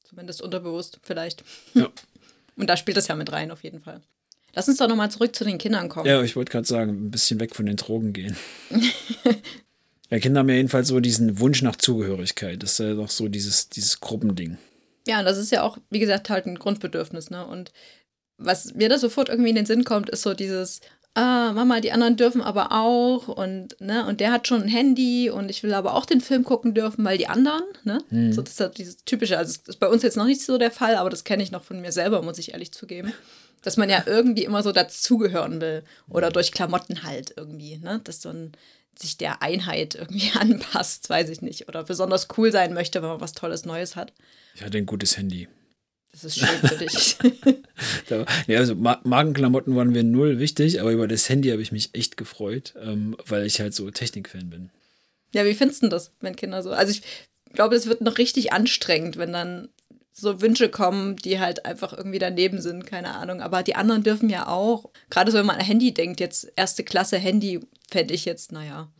[0.04, 1.44] zumindest unterbewusst vielleicht.
[1.74, 1.88] Ja.
[2.56, 4.00] Und da spielt das ja mit rein, auf jeden Fall.
[4.54, 6.08] Lass uns doch nochmal zurück zu den Kindern kommen.
[6.08, 8.36] Ja, ich wollte gerade sagen, ein bisschen weg von den Drogen gehen.
[10.10, 12.62] ja, Kinder haben ja jedenfalls so diesen Wunsch nach Zugehörigkeit.
[12.62, 14.58] Das ist ja doch so dieses, dieses Gruppending.
[15.06, 17.46] Ja, und das ist ja auch, wie gesagt, halt ein Grundbedürfnis, ne?
[17.46, 17.72] Und
[18.36, 20.80] was mir da sofort irgendwie in den Sinn kommt, ist so dieses,
[21.14, 25.30] ah, Mama, die anderen dürfen aber auch und, ne, und der hat schon ein Handy
[25.30, 28.02] und ich will aber auch den Film gucken dürfen, weil die anderen, ne?
[28.10, 28.32] Mhm.
[28.32, 30.58] So, das ist halt dieses typische, also das ist bei uns jetzt noch nicht so
[30.58, 33.12] der Fall, aber das kenne ich noch von mir selber, muss ich ehrlich zugeben.
[33.62, 35.82] Dass man ja irgendwie immer so dazugehören will.
[36.08, 38.00] Oder durch Klamotten halt irgendwie, ne?
[38.04, 38.52] Dass man
[38.96, 41.68] sich der Einheit irgendwie anpasst, weiß ich nicht.
[41.68, 44.12] Oder besonders cool sein möchte, wenn man was Tolles Neues hat.
[44.54, 45.48] Ich hatte ein gutes Handy.
[46.12, 47.16] Das ist schön für dich.
[48.48, 51.90] Ja, also Ma Magenklamotten waren mir null wichtig, aber über das Handy habe ich mich
[51.92, 54.70] echt gefreut, ähm, weil ich halt so Technikfan bin.
[55.32, 56.70] ja, wie findest du das, wenn Kinder so?
[56.70, 57.02] Also ich
[57.52, 59.68] glaube, es wird noch richtig anstrengend, wenn dann
[60.12, 63.40] so Wünsche kommen, die halt einfach irgendwie daneben sind, keine Ahnung.
[63.40, 64.90] Aber die anderen dürfen ja auch.
[65.10, 68.90] Gerade so, wenn man an Handy denkt, jetzt erste Klasse Handy, fände ich jetzt, naja.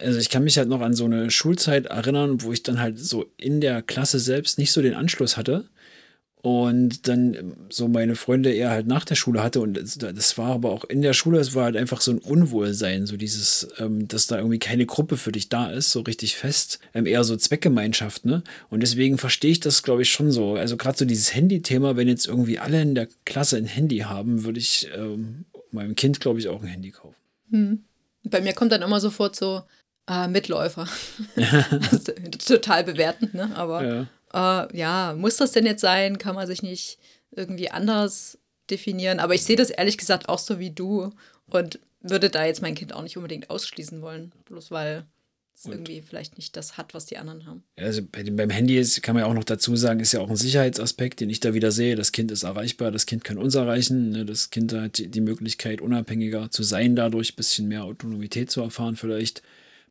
[0.00, 2.98] Also ich kann mich halt noch an so eine Schulzeit erinnern, wo ich dann halt
[2.98, 5.68] so in der Klasse selbst nicht so den Anschluss hatte.
[6.40, 9.60] Und dann ähm, so meine Freunde eher halt nach der Schule hatte.
[9.60, 12.18] Und das, das war aber auch in der Schule, es war halt einfach so ein
[12.18, 16.36] Unwohlsein, so dieses, ähm, dass da irgendwie keine Gruppe für dich da ist, so richtig
[16.36, 16.78] fest.
[16.94, 18.44] Ähm, eher so Zweckgemeinschaft, ne?
[18.70, 20.54] Und deswegen verstehe ich das, glaube ich, schon so.
[20.54, 24.44] Also gerade so dieses Handy-Thema, wenn jetzt irgendwie alle in der Klasse ein Handy haben,
[24.44, 27.84] würde ich ähm, meinem Kind, glaube ich, auch ein Handy kaufen.
[28.22, 29.62] Bei mir kommt dann immer sofort so
[30.06, 30.86] äh, Mitläufer.
[32.46, 33.50] total bewertend, ne?
[33.56, 34.06] Aber Ja.
[34.32, 36.18] Äh, ja, muss das denn jetzt sein?
[36.18, 36.98] Kann man sich nicht
[37.30, 38.38] irgendwie anders
[38.70, 39.20] definieren?
[39.20, 41.10] Aber ich sehe das ehrlich gesagt auch so wie du
[41.46, 45.04] und würde da jetzt mein Kind auch nicht unbedingt ausschließen wollen, bloß weil
[45.54, 47.64] es Und- irgendwie vielleicht nicht das hat, was die anderen haben.
[47.76, 50.20] Also bei dem, beim Handy ist, kann man ja auch noch dazu sagen, ist ja
[50.20, 51.96] auch ein Sicherheitsaspekt, den ich da wieder sehe.
[51.96, 54.24] Das Kind ist erreichbar, das Kind kann uns erreichen, ne?
[54.24, 58.60] das Kind hat die, die Möglichkeit, unabhängiger zu sein, dadurch ein bisschen mehr Autonomität zu
[58.62, 59.42] erfahren vielleicht.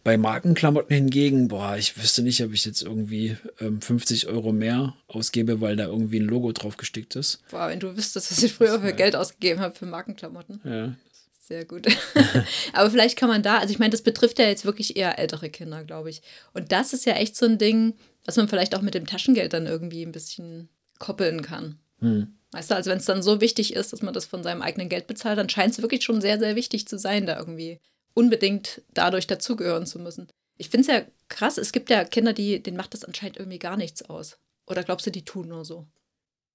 [0.07, 4.95] Bei Markenklamotten hingegen, boah, ich wüsste nicht, ob ich jetzt irgendwie ähm, 50 Euro mehr
[5.07, 7.41] ausgebe, weil da irgendwie ein Logo drauf gestickt ist.
[7.51, 10.61] Boah, wenn du wüsstest, was ich früher für Geld ausgegeben habe für Markenklamotten.
[10.63, 10.95] Ja,
[11.41, 11.87] Sehr gut.
[12.73, 15.49] Aber vielleicht kann man da, also ich meine, das betrifft ja jetzt wirklich eher ältere
[15.49, 16.21] Kinder, glaube ich.
[16.53, 17.93] Und das ist ja echt so ein Ding,
[18.23, 21.79] was man vielleicht auch mit dem Taschengeld dann irgendwie ein bisschen koppeln kann.
[21.99, 22.33] Hm.
[22.51, 24.87] Weißt du, also wenn es dann so wichtig ist, dass man das von seinem eigenen
[24.87, 27.81] Geld bezahlt, dann scheint es wirklich schon sehr, sehr wichtig zu sein, da irgendwie
[28.17, 30.27] unbedingt dadurch dazugehören zu müssen.
[30.57, 33.59] Ich finde es ja krass, es gibt ja Kinder, die, denen macht das anscheinend irgendwie
[33.59, 34.39] gar nichts aus.
[34.65, 35.85] Oder glaubst du, die tun nur so?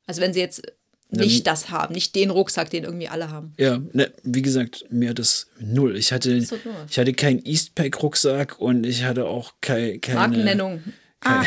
[0.07, 0.63] Also wenn sie jetzt
[1.11, 3.55] nicht das haben, nicht den Rucksack, den irgendwie alle haben.
[3.59, 5.97] ja ne, wie gesagt, mir hat das null.
[5.97, 6.57] Ich hatte, So
[6.91, 10.19] ich hatte keinen Eastpack-Rucksack und ich hatte auch kei, keine.
[10.19, 10.83] Markennennung.
[11.25, 11.45] Ah,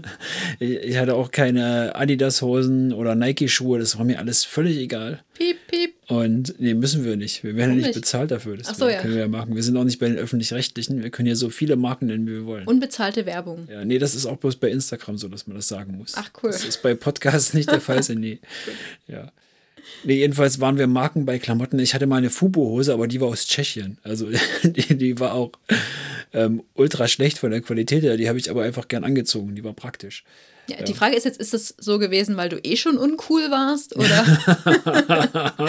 [0.58, 5.20] Ich hatte auch keine Adidas-Hosen oder Nike-Schuhe, das war mir alles völlig egal.
[5.34, 5.94] piep, piep.
[6.08, 7.42] Und nee, müssen wir nicht.
[7.44, 7.94] Wir werden ja nicht, nicht?
[7.94, 8.56] bezahlt dafür.
[8.56, 9.00] Das so, ja.
[9.00, 9.54] können wir ja machen.
[9.54, 11.02] Wir sind auch nicht bei den Öffentlich-Rechtlichen.
[11.02, 12.66] Wir können ja so viele Marken nennen, wie wir wollen.
[12.66, 13.66] Unbezahlte Werbung.
[13.70, 16.12] ja, nee, das ist auch bloß bei Instagram so, dass man das sagen muss.
[16.16, 16.50] Ach, cool.
[16.50, 18.00] Das ist bei Podcasts nicht der Fall.
[18.14, 18.40] nee.
[19.06, 19.32] Ja.
[20.04, 21.78] Nee, jedenfalls waren wir Marken bei Klamotten.
[21.78, 23.98] Ich hatte mal eine Fubo-Hose, aber die war aus Tschechien.
[24.02, 24.28] Also
[24.62, 25.52] die, die war auch
[26.32, 28.16] ähm, ultra schlecht von der Qualität her.
[28.16, 29.54] Die habe ich aber einfach gern angezogen.
[29.54, 30.24] Die war praktisch.
[30.68, 33.96] Ja, Die Frage ist jetzt, ist das so gewesen, weil du eh schon uncool warst?
[33.96, 34.24] Oder?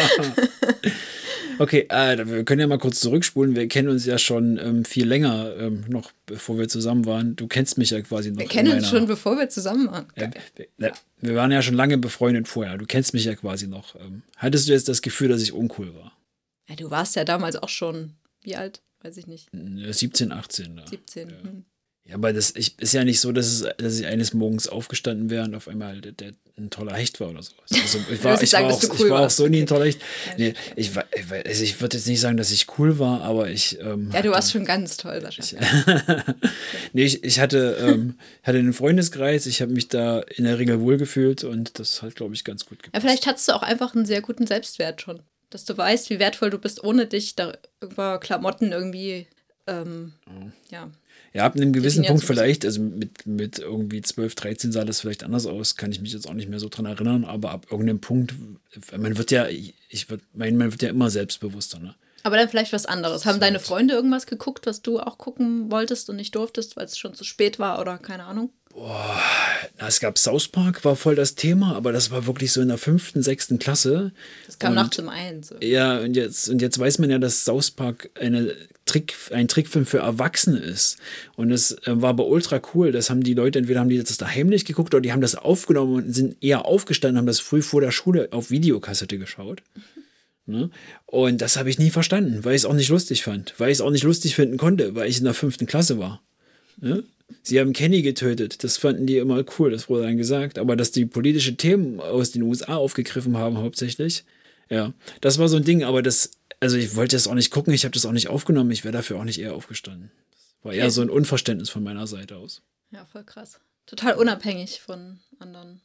[1.60, 3.56] Okay, äh, wir können ja mal kurz zurückspulen.
[3.56, 7.36] Wir kennen uns ja schon ähm, viel länger, ähm, noch bevor wir zusammen waren.
[7.36, 8.40] Du kennst mich ja quasi noch.
[8.40, 10.08] Wir kennen uns meiner- schon, bevor wir zusammen waren.
[10.18, 12.78] Ja, wir, ja, wir waren ja schon lange befreundet vorher.
[12.80, 13.96] Du kennst mich ja quasi noch.
[13.96, 16.18] Ähm, hattest du jetzt das Gefühl, dass ich uncool war?
[16.68, 18.82] Ja, du warst ja damals auch schon, wie alt?
[19.04, 19.50] Weiß ich nicht.
[19.54, 20.76] Äh, 17, 18.
[20.78, 20.88] Da.
[20.88, 21.30] 17.
[21.30, 21.66] Hm.
[22.06, 25.30] Ja, aber das ich, ist ja nicht so, dass, es, dass ich eines Morgens aufgestanden
[25.30, 27.72] wäre und auf einmal der, der ein toller Hecht war oder sowas.
[27.72, 29.68] Also ich war, ich sagen, war, auch, du ich cool war auch so nie ein
[29.68, 30.02] toller Hecht.
[30.28, 33.22] Ja, Nee, ich, war- ich, also ich würde jetzt nicht sagen, dass ich cool war,
[33.22, 33.80] aber ich.
[33.80, 35.44] Ähm, Ja, du warst schon ganz toll, Sascha.
[36.94, 40.82] nee, ich, ich hatte, ähm, hatte einen Freundeskreis, ich habe mich da in der Regel
[40.82, 43.02] wohlgefühlt und das hat, glaube ich, ganz gut Ja, gepasst.
[43.06, 45.22] vielleicht hattest du auch einfach einen sehr guten Selbstwert schon.
[45.50, 49.28] Dass du weißt, wie wertvoll du bist, ohne dich da über Klamotten irgendwie,
[49.68, 50.14] ähm,
[50.72, 50.90] ja.
[51.34, 55.24] Ja, ab einem gewissen Punkt vielleicht, also mit, mit irgendwie 12, 13 sah das vielleicht
[55.24, 58.02] anders aus, kann ich mich jetzt auch nicht mehr so dran erinnern, aber ab irgendeinem
[58.02, 58.36] Punkt,
[58.96, 61.96] man wird ja, ich würd, mein, man wird ja immer selbstbewusster, ne?
[62.26, 63.26] Aber dann vielleicht was anderes.
[63.26, 66.98] Haben deine Freunde irgendwas geguckt, was du auch gucken wolltest und nicht durftest, weil es
[66.98, 68.52] schon zu spät war oder keine Ahnung?
[68.74, 69.22] Boah,
[69.78, 72.70] na, es gab South Park, war voll das Thema, aber das war wirklich so in
[72.70, 74.12] der fünften, sechsten Klasse.
[74.48, 75.50] Das kam nachts um eins.
[75.50, 75.56] So.
[75.62, 78.56] Ja, und jetzt, und jetzt weiß man ja, dass South Park eine
[78.86, 80.98] Trick, ein Trickfilm für Erwachsene ist.
[81.36, 82.92] Und es äh, war aber ultra cool.
[82.92, 85.36] Das haben die Leute, entweder haben die das da heimlich geguckt oder die haben das
[85.36, 89.62] aufgenommen und sind eher aufgestanden, haben das früh vor der Schule auf Videokassette geschaut.
[90.46, 90.72] Ne?
[91.06, 93.78] Und das habe ich nie verstanden, weil ich es auch nicht lustig fand, weil ich
[93.78, 96.22] es auch nicht lustig finden konnte, weil ich in der fünften Klasse war.
[96.82, 97.06] Ne?
[97.42, 100.58] Sie haben Kenny getötet, das fanden die immer cool, das wurde dann gesagt.
[100.60, 104.24] Aber dass die politische Themen aus den USA aufgegriffen haben, hauptsächlich,
[104.70, 107.74] ja, das war so ein Ding, aber das, also ich wollte das auch nicht gucken,
[107.74, 110.12] ich habe das auch nicht aufgenommen, ich wäre dafür auch nicht eher aufgestanden.
[110.32, 112.62] Das war eher so ein Unverständnis von meiner Seite aus.
[112.92, 113.60] Ja, voll krass.
[113.86, 115.82] Total unabhängig von anderen.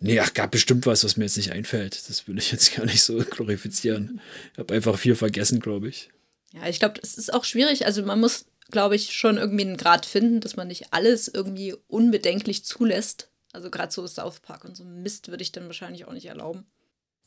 [0.00, 2.08] Nee, ach, gab bestimmt was, was mir jetzt nicht einfällt.
[2.08, 4.20] Das will ich jetzt gar nicht so glorifizieren.
[4.52, 6.10] Ich habe einfach viel vergessen, glaube ich.
[6.52, 7.86] Ja, ich glaube, es ist auch schwierig.
[7.86, 11.74] Also man muss, glaube ich, schon irgendwie einen Grad finden, dass man nicht alles irgendwie
[11.86, 13.30] unbedenklich zulässt.
[13.52, 16.64] Also gerade so South Park und so Mist würde ich dann wahrscheinlich auch nicht erlauben.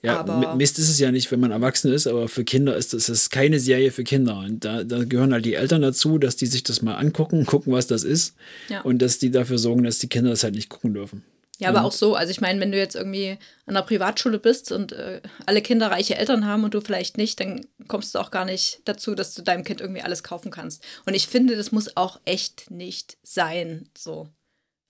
[0.04, 2.94] Ja, Aber- Mist ist es ja nicht, wenn man erwachsen ist, aber für Kinder ist
[2.94, 4.38] das, ist keine Serie für Kinder.
[4.40, 7.74] Und da, da gehören halt die Eltern dazu, dass die sich das mal angucken, gucken,
[7.74, 8.36] was das ist.
[8.70, 8.82] Ja.
[8.82, 11.24] Und dass die dafür sorgen, dass die Kinder das halt nicht gucken dürfen.
[11.60, 12.16] Ja, aber auch so.
[12.16, 13.32] Also ich meine, wenn du jetzt irgendwie
[13.66, 17.40] an einer Privatschule bist und äh, alle Kinder reiche Eltern haben und du vielleicht nicht,
[17.40, 20.84] dann kommst du auch gar nicht dazu, dass du deinem Kind irgendwie alles kaufen kannst.
[21.06, 23.90] Und ich finde, das muss auch echt nicht sein.
[23.98, 24.30] So.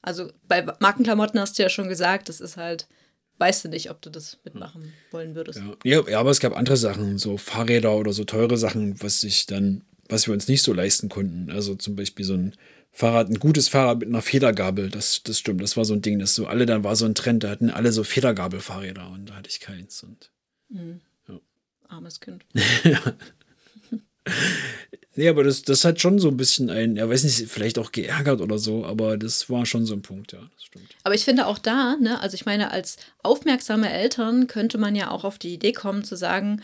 [0.02, 2.88] Also bei Markenklamotten hast du ja schon gesagt, das ist halt,
[3.38, 5.60] weißt du nicht, ob du das mitmachen wollen würdest.
[5.60, 5.76] Ja.
[5.86, 9.46] Ja, ja, aber es gab andere Sachen, so Fahrräder oder so teure Sachen, was sich
[9.46, 11.50] dann, was wir uns nicht so leisten konnten.
[11.50, 12.56] Also zum Beispiel so ein
[12.98, 16.18] Fahrrad, ein gutes Fahrrad mit einer Federgabel, das, das stimmt, das war so ein Ding,
[16.18, 19.36] das so alle, dann war so ein Trend, da hatten alle so Federgabelfahrräder und da
[19.36, 20.02] hatte ich keins.
[20.02, 20.32] Und
[21.88, 22.44] Armes Kind.
[25.16, 27.92] Nee, aber das, das hat schon so ein bisschen ein, ja, weiß nicht, vielleicht auch
[27.92, 30.90] geärgert oder so, aber das war schon so ein Punkt, ja, das stimmt.
[31.04, 35.10] Aber ich finde auch da, ne, also ich meine, als aufmerksame Eltern könnte man ja
[35.10, 36.62] auch auf die Idee kommen zu sagen,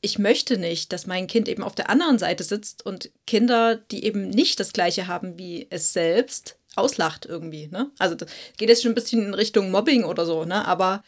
[0.00, 4.04] ich möchte nicht, dass mein Kind eben auf der anderen Seite sitzt und Kinder, die
[4.04, 7.68] eben nicht das Gleiche haben wie es selbst, auslacht irgendwie.
[7.68, 7.90] Ne?
[7.98, 10.66] Also das geht jetzt schon ein bisschen in Richtung Mobbing oder so, ne?
[10.66, 11.02] Aber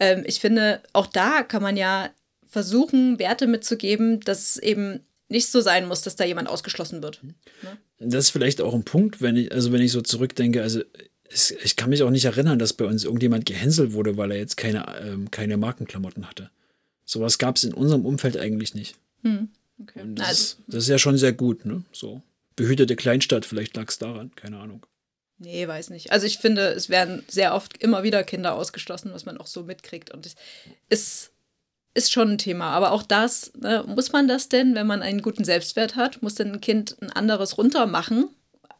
[0.00, 2.10] ähm, ich finde, auch da kann man ja
[2.46, 7.20] versuchen, Werte mitzugeben, dass es eben nicht so sein muss, dass da jemand ausgeschlossen wird.
[7.98, 10.80] Das ist vielleicht auch ein Punkt, wenn ich, also wenn ich so zurückdenke, also
[11.28, 14.38] es, ich kann mich auch nicht erinnern, dass bei uns irgendjemand gehänselt wurde, weil er
[14.38, 16.50] jetzt keine, ähm, keine Markenklamotten hatte.
[17.08, 18.96] Sowas gab es in unserem Umfeld eigentlich nicht.
[19.24, 20.02] Okay.
[20.02, 21.82] Und das, Also, ist, das ist ja schon sehr gut, ne?
[21.90, 22.20] So.
[22.54, 24.84] Behütete Kleinstadt, vielleicht lag es daran, keine Ahnung.
[25.38, 26.12] Nee, weiß nicht.
[26.12, 29.62] Also ich finde, es werden sehr oft immer wieder Kinder ausgeschlossen, was man auch so
[29.62, 30.10] mitkriegt.
[30.12, 30.34] Und es
[30.90, 31.30] ist,
[31.94, 32.72] ist schon ein Thema.
[32.72, 36.34] Aber auch das, ne, muss man das denn, wenn man einen guten Selbstwert hat, muss
[36.34, 38.28] denn ein Kind ein anderes runtermachen,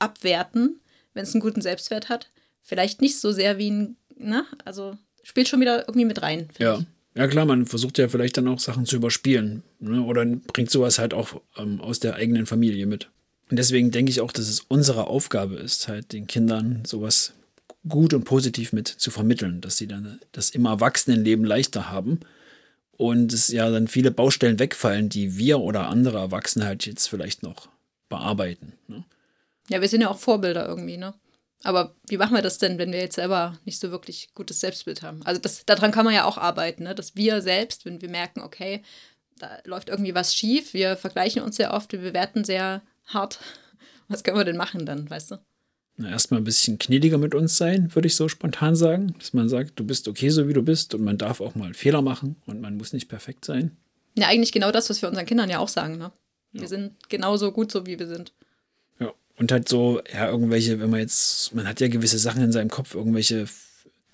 [0.01, 0.81] abwerten,
[1.15, 2.29] wenn es einen guten Selbstwert hat?
[2.61, 4.45] Vielleicht nicht so sehr wie ein, ne?
[4.67, 6.51] Also spielt schon wieder irgendwie mit rein.
[6.59, 6.79] Ja.
[6.81, 6.87] ich.
[7.19, 9.65] Ja, klar, man versucht ja vielleicht dann auch Sachen zu überspielen.
[9.81, 10.03] Ne?
[10.03, 13.11] Oder bringt sowas halt auch ähm, aus der eigenen Familie mit.
[13.51, 17.33] Und deswegen denke ich auch, dass es unsere Aufgabe ist, halt den Kindern sowas
[17.89, 22.21] gut und positiv mit zu vermitteln, dass sie dann das im Erwachsenenleben leichter haben.
[22.93, 27.43] Und es ja dann viele Baustellen wegfallen, die wir oder andere Erwachsene halt jetzt vielleicht
[27.43, 27.69] noch
[28.09, 28.75] bearbeiten.
[28.87, 29.03] Ne?
[29.69, 31.15] Ja, wir sind ja auch Vorbilder irgendwie, ne?
[31.65, 35.03] Aber wie machen wir das denn, wenn wir jetzt selber nicht so wirklich gutes Selbstbild
[35.03, 35.23] haben?
[35.25, 36.95] Also das, daran kann man ja auch arbeiten, ne?
[36.95, 38.83] dass wir selbst, wenn wir merken, okay,
[39.39, 43.41] da läuft irgendwie was schief, wir vergleichen uns sehr oft, wir bewerten sehr hart.
[44.11, 45.37] Was können wir denn machen dann, weißt du?
[45.99, 49.15] Na, erstmal ein bisschen gnädiger mit uns sein, würde ich so spontan sagen.
[49.19, 51.75] Dass man sagt, du bist okay, so wie du bist und man darf auch mal
[51.75, 53.77] Fehler machen und man muss nicht perfekt sein.
[54.17, 56.11] Ja, eigentlich genau das, was wir unseren Kindern ja auch sagen, ne?
[56.53, 58.33] Wir sind genauso gut, so wie wir sind.
[59.39, 62.71] Und halt so, ja, irgendwelche, wenn man jetzt, man hat ja gewisse Sachen in seinem
[62.71, 63.47] Kopf, irgendwelche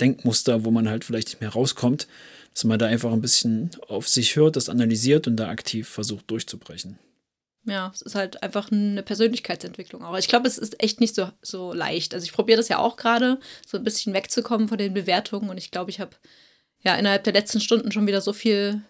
[0.00, 2.06] Denkmuster, wo man halt vielleicht nicht mehr rauskommt,
[2.52, 6.30] dass man da einfach ein bisschen auf sich hört, das analysiert und da aktiv versucht
[6.30, 6.98] durchzubrechen.
[7.66, 10.18] Ja, es ist halt einfach eine Persönlichkeitsentwicklung auch.
[10.18, 12.12] Ich glaube, es ist echt nicht so, so leicht.
[12.12, 15.48] Also ich probiere das ja auch gerade, so ein bisschen wegzukommen von den Bewertungen.
[15.48, 16.14] Und ich glaube, ich habe
[16.80, 18.82] ja innerhalb der letzten Stunden schon wieder so viel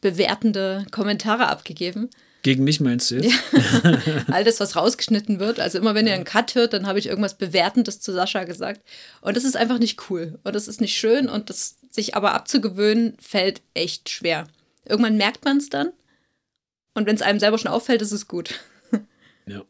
[0.00, 2.08] bewertende Kommentare abgegeben.
[2.42, 3.32] Gegen mich meinst du jetzt?
[4.28, 5.60] All das, was rausgeschnitten wird.
[5.60, 8.82] Also immer wenn ihr einen Cut hört, dann habe ich irgendwas Bewertendes zu Sascha gesagt.
[9.20, 10.40] Und das ist einfach nicht cool.
[10.42, 11.28] Und das ist nicht schön.
[11.28, 14.48] Und das sich aber abzugewöhnen, fällt echt schwer.
[14.84, 15.92] Irgendwann merkt man es dann.
[16.94, 18.60] Und wenn es einem selber schon auffällt, ist es gut.
[19.46, 19.62] Ja.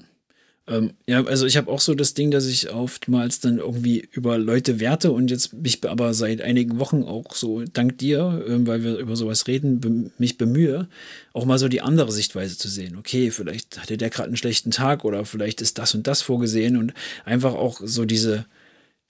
[0.69, 4.39] Ähm, ja, also ich habe auch so das Ding, dass ich oftmals dann irgendwie über
[4.39, 8.85] Leute werte und jetzt mich aber seit einigen Wochen auch so, dank dir, äh, weil
[8.85, 10.89] wir über sowas reden, be mich bemühe,
[11.33, 12.97] auch mal so die andere Sichtweise zu sehen.
[12.97, 16.77] Okay, vielleicht hatte der gerade einen schlechten Tag oder vielleicht ist das und das vorgesehen
[16.77, 16.95] und
[17.25, 18.47] einfach auch so diese,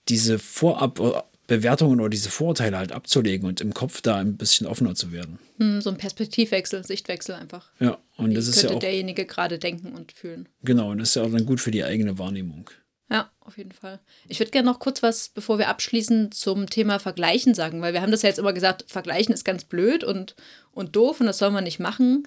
[0.09, 4.95] diese Vorab- Bewertungen oder diese Vorurteile halt abzulegen und im Kopf da ein bisschen offener
[4.95, 5.39] zu werden.
[5.57, 7.69] Hm, so ein Perspektivwechsel, Sichtwechsel einfach.
[7.79, 8.79] Ja, und Wie das ist könnte ja auch.
[8.79, 10.47] derjenige gerade denken und fühlen.
[10.63, 12.69] Genau, und das ist ja auch dann gut für die eigene Wahrnehmung.
[13.11, 13.99] Ja, auf jeden Fall.
[14.27, 18.01] Ich würde gerne noch kurz was, bevor wir abschließen, zum Thema Vergleichen sagen, weil wir
[18.01, 20.35] haben das ja jetzt immer gesagt, Vergleichen ist ganz blöd und,
[20.71, 22.25] und doof und das soll man nicht machen.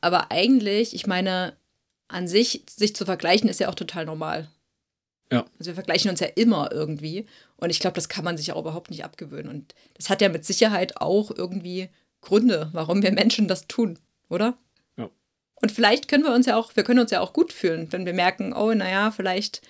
[0.00, 1.52] Aber eigentlich, ich meine,
[2.08, 4.48] an sich, sich zu vergleichen, ist ja auch total normal.
[5.32, 5.44] Ja.
[5.58, 7.26] Also wir vergleichen uns ja immer irgendwie.
[7.56, 9.48] Und ich glaube, das kann man sich auch überhaupt nicht abgewöhnen.
[9.48, 11.88] Und das hat ja mit Sicherheit auch irgendwie
[12.20, 13.98] Gründe, warum wir Menschen das tun,
[14.28, 14.56] oder?
[14.96, 15.10] Ja.
[15.60, 18.06] Und vielleicht können wir uns ja auch, wir können uns ja auch gut fühlen, wenn
[18.06, 19.62] wir merken, oh, naja, vielleicht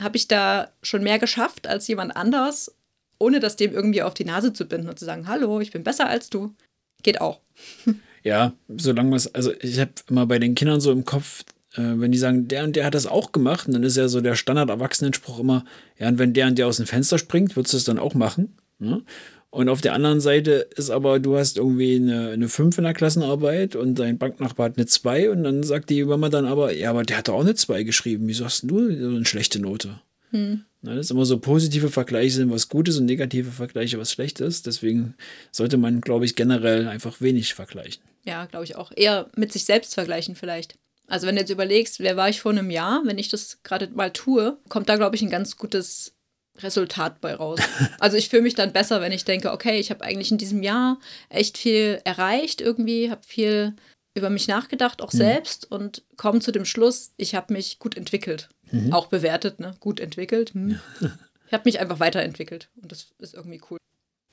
[0.00, 2.74] habe ich da schon mehr geschafft als jemand anders,
[3.18, 5.82] ohne das dem irgendwie auf die Nase zu binden und zu sagen, hallo, ich bin
[5.84, 6.54] besser als du.
[7.02, 7.40] Geht auch.
[8.24, 11.44] Ja, solange was, also ich habe immer bei den Kindern so im Kopf,
[11.78, 14.34] wenn die sagen, der und der hat das auch gemacht, dann ist ja so der
[14.34, 15.64] Standard-Erwachsenenspruch immer,
[15.98, 18.14] ja, und wenn der und der aus dem Fenster springt, würdest du es dann auch
[18.14, 18.56] machen.
[18.78, 19.02] Ne?
[19.50, 22.92] Und auf der anderen Seite ist aber, du hast irgendwie eine, eine 5 in der
[22.92, 26.90] Klassenarbeit und dein Banknachbar hat eine 2 und dann sagt die Mama dann aber, ja,
[26.90, 30.00] aber der hat doch auch eine 2 geschrieben, wieso hast du so eine schlechte Note?
[30.30, 30.64] Hm.
[30.82, 34.62] Na, das ist immer so positive Vergleiche sind was Gutes und negative Vergleiche was Schlechtes.
[34.62, 35.14] Deswegen
[35.50, 38.02] sollte man, glaube ich, generell einfach wenig vergleichen.
[38.24, 38.92] Ja, glaube ich auch.
[38.94, 40.76] Eher mit sich selbst vergleichen vielleicht.
[41.08, 43.88] Also wenn du jetzt überlegst, wer war ich vor einem Jahr, wenn ich das gerade
[43.88, 46.14] mal tue, kommt da, glaube ich, ein ganz gutes
[46.58, 47.60] Resultat bei raus.
[48.00, 50.62] Also ich fühle mich dann besser, wenn ich denke, okay, ich habe eigentlich in diesem
[50.62, 50.98] Jahr
[51.30, 53.74] echt viel erreicht irgendwie, habe viel
[54.14, 58.48] über mich nachgedacht, auch selbst und komme zu dem Schluss, ich habe mich gut entwickelt.
[58.90, 59.74] Auch bewertet, ne?
[59.80, 60.54] Gut entwickelt.
[60.54, 60.78] Hm.
[61.46, 63.78] Ich habe mich einfach weiterentwickelt und das ist irgendwie cool.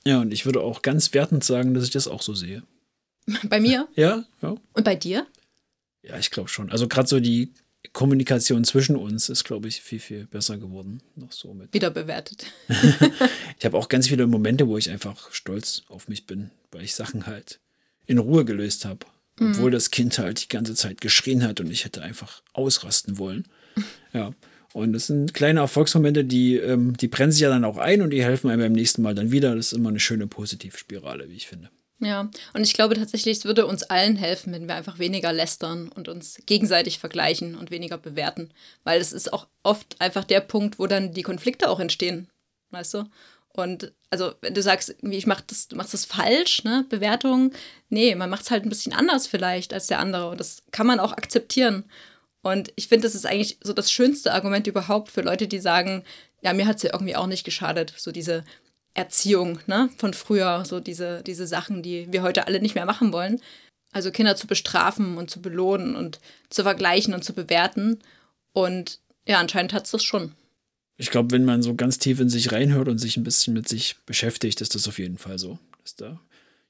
[0.06, 2.62] Ja, und ich würde auch ganz wertend sagen, dass ich das auch so sehe.
[3.44, 4.54] Bei mir Ja, ja.
[4.74, 5.26] und bei dir?
[6.06, 6.70] Ja, ich glaube schon.
[6.70, 7.52] Also gerade so die
[7.92, 11.00] Kommunikation zwischen uns ist, glaube ich, viel, viel besser geworden.
[11.14, 11.72] Noch so mit.
[11.72, 12.46] Wieder bewertet.
[13.58, 16.94] Ich habe auch ganz viele Momente, wo ich einfach stolz auf mich bin, weil ich
[16.94, 17.58] Sachen halt
[18.04, 19.06] in Ruhe gelöst habe.
[19.40, 23.44] Obwohl das Kind halt die ganze Zeit geschrien hat und ich hätte einfach ausrasten wollen.
[24.12, 24.32] Ja.
[24.72, 28.10] Und das sind kleine Erfolgsmomente, die, ähm, die brennen sich ja dann auch ein und
[28.10, 29.54] die helfen einem beim nächsten Mal dann wieder.
[29.54, 31.70] Das ist immer eine schöne Positivspirale, wie ich finde.
[31.98, 35.88] Ja, und ich glaube tatsächlich, es würde uns allen helfen, wenn wir einfach weniger lästern
[35.88, 38.50] und uns gegenseitig vergleichen und weniger bewerten.
[38.84, 42.28] Weil es ist auch oft einfach der Punkt, wo dann die Konflikte auch entstehen.
[42.70, 43.04] Weißt du?
[43.48, 46.84] Und also, wenn du sagst, irgendwie, ich mach das, du machst das falsch, ne?
[46.90, 47.52] Bewertung,
[47.88, 50.28] nee, man macht es halt ein bisschen anders vielleicht als der andere.
[50.28, 51.84] Und das kann man auch akzeptieren.
[52.42, 56.04] Und ich finde, das ist eigentlich so das schönste Argument überhaupt für Leute, die sagen,
[56.42, 58.44] ja, mir hat es ja irgendwie auch nicht geschadet, so diese
[58.96, 63.12] Erziehung ne, von früher, so diese, diese Sachen, die wir heute alle nicht mehr machen
[63.12, 63.40] wollen.
[63.92, 66.20] Also Kinder zu bestrafen und zu belohnen und
[66.50, 67.98] zu vergleichen und zu bewerten.
[68.52, 70.32] Und ja, anscheinend hat es das schon.
[70.96, 73.68] Ich glaube, wenn man so ganz tief in sich reinhört und sich ein bisschen mit
[73.68, 75.58] sich beschäftigt, ist das auf jeden Fall so.
[75.82, 76.20] Dass da,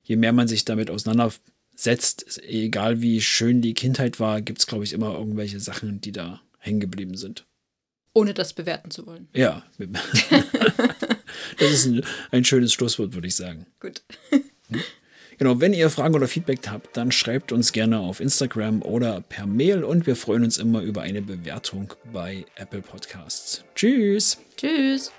[0.02, 4.84] je mehr man sich damit auseinandersetzt, egal wie schön die Kindheit war, gibt es, glaube
[4.84, 7.46] ich, immer irgendwelche Sachen, die da hängen geblieben sind.
[8.14, 9.28] Ohne das bewerten zu wollen.
[9.32, 9.62] Ja.
[11.58, 13.66] Das ist ein, ein schönes Schlusswort, würde ich sagen.
[13.80, 14.02] Gut.
[15.38, 19.46] Genau, wenn ihr Fragen oder Feedback habt, dann schreibt uns gerne auf Instagram oder per
[19.46, 23.62] Mail und wir freuen uns immer über eine Bewertung bei Apple Podcasts.
[23.74, 24.38] Tschüss.
[24.56, 25.12] Tschüss.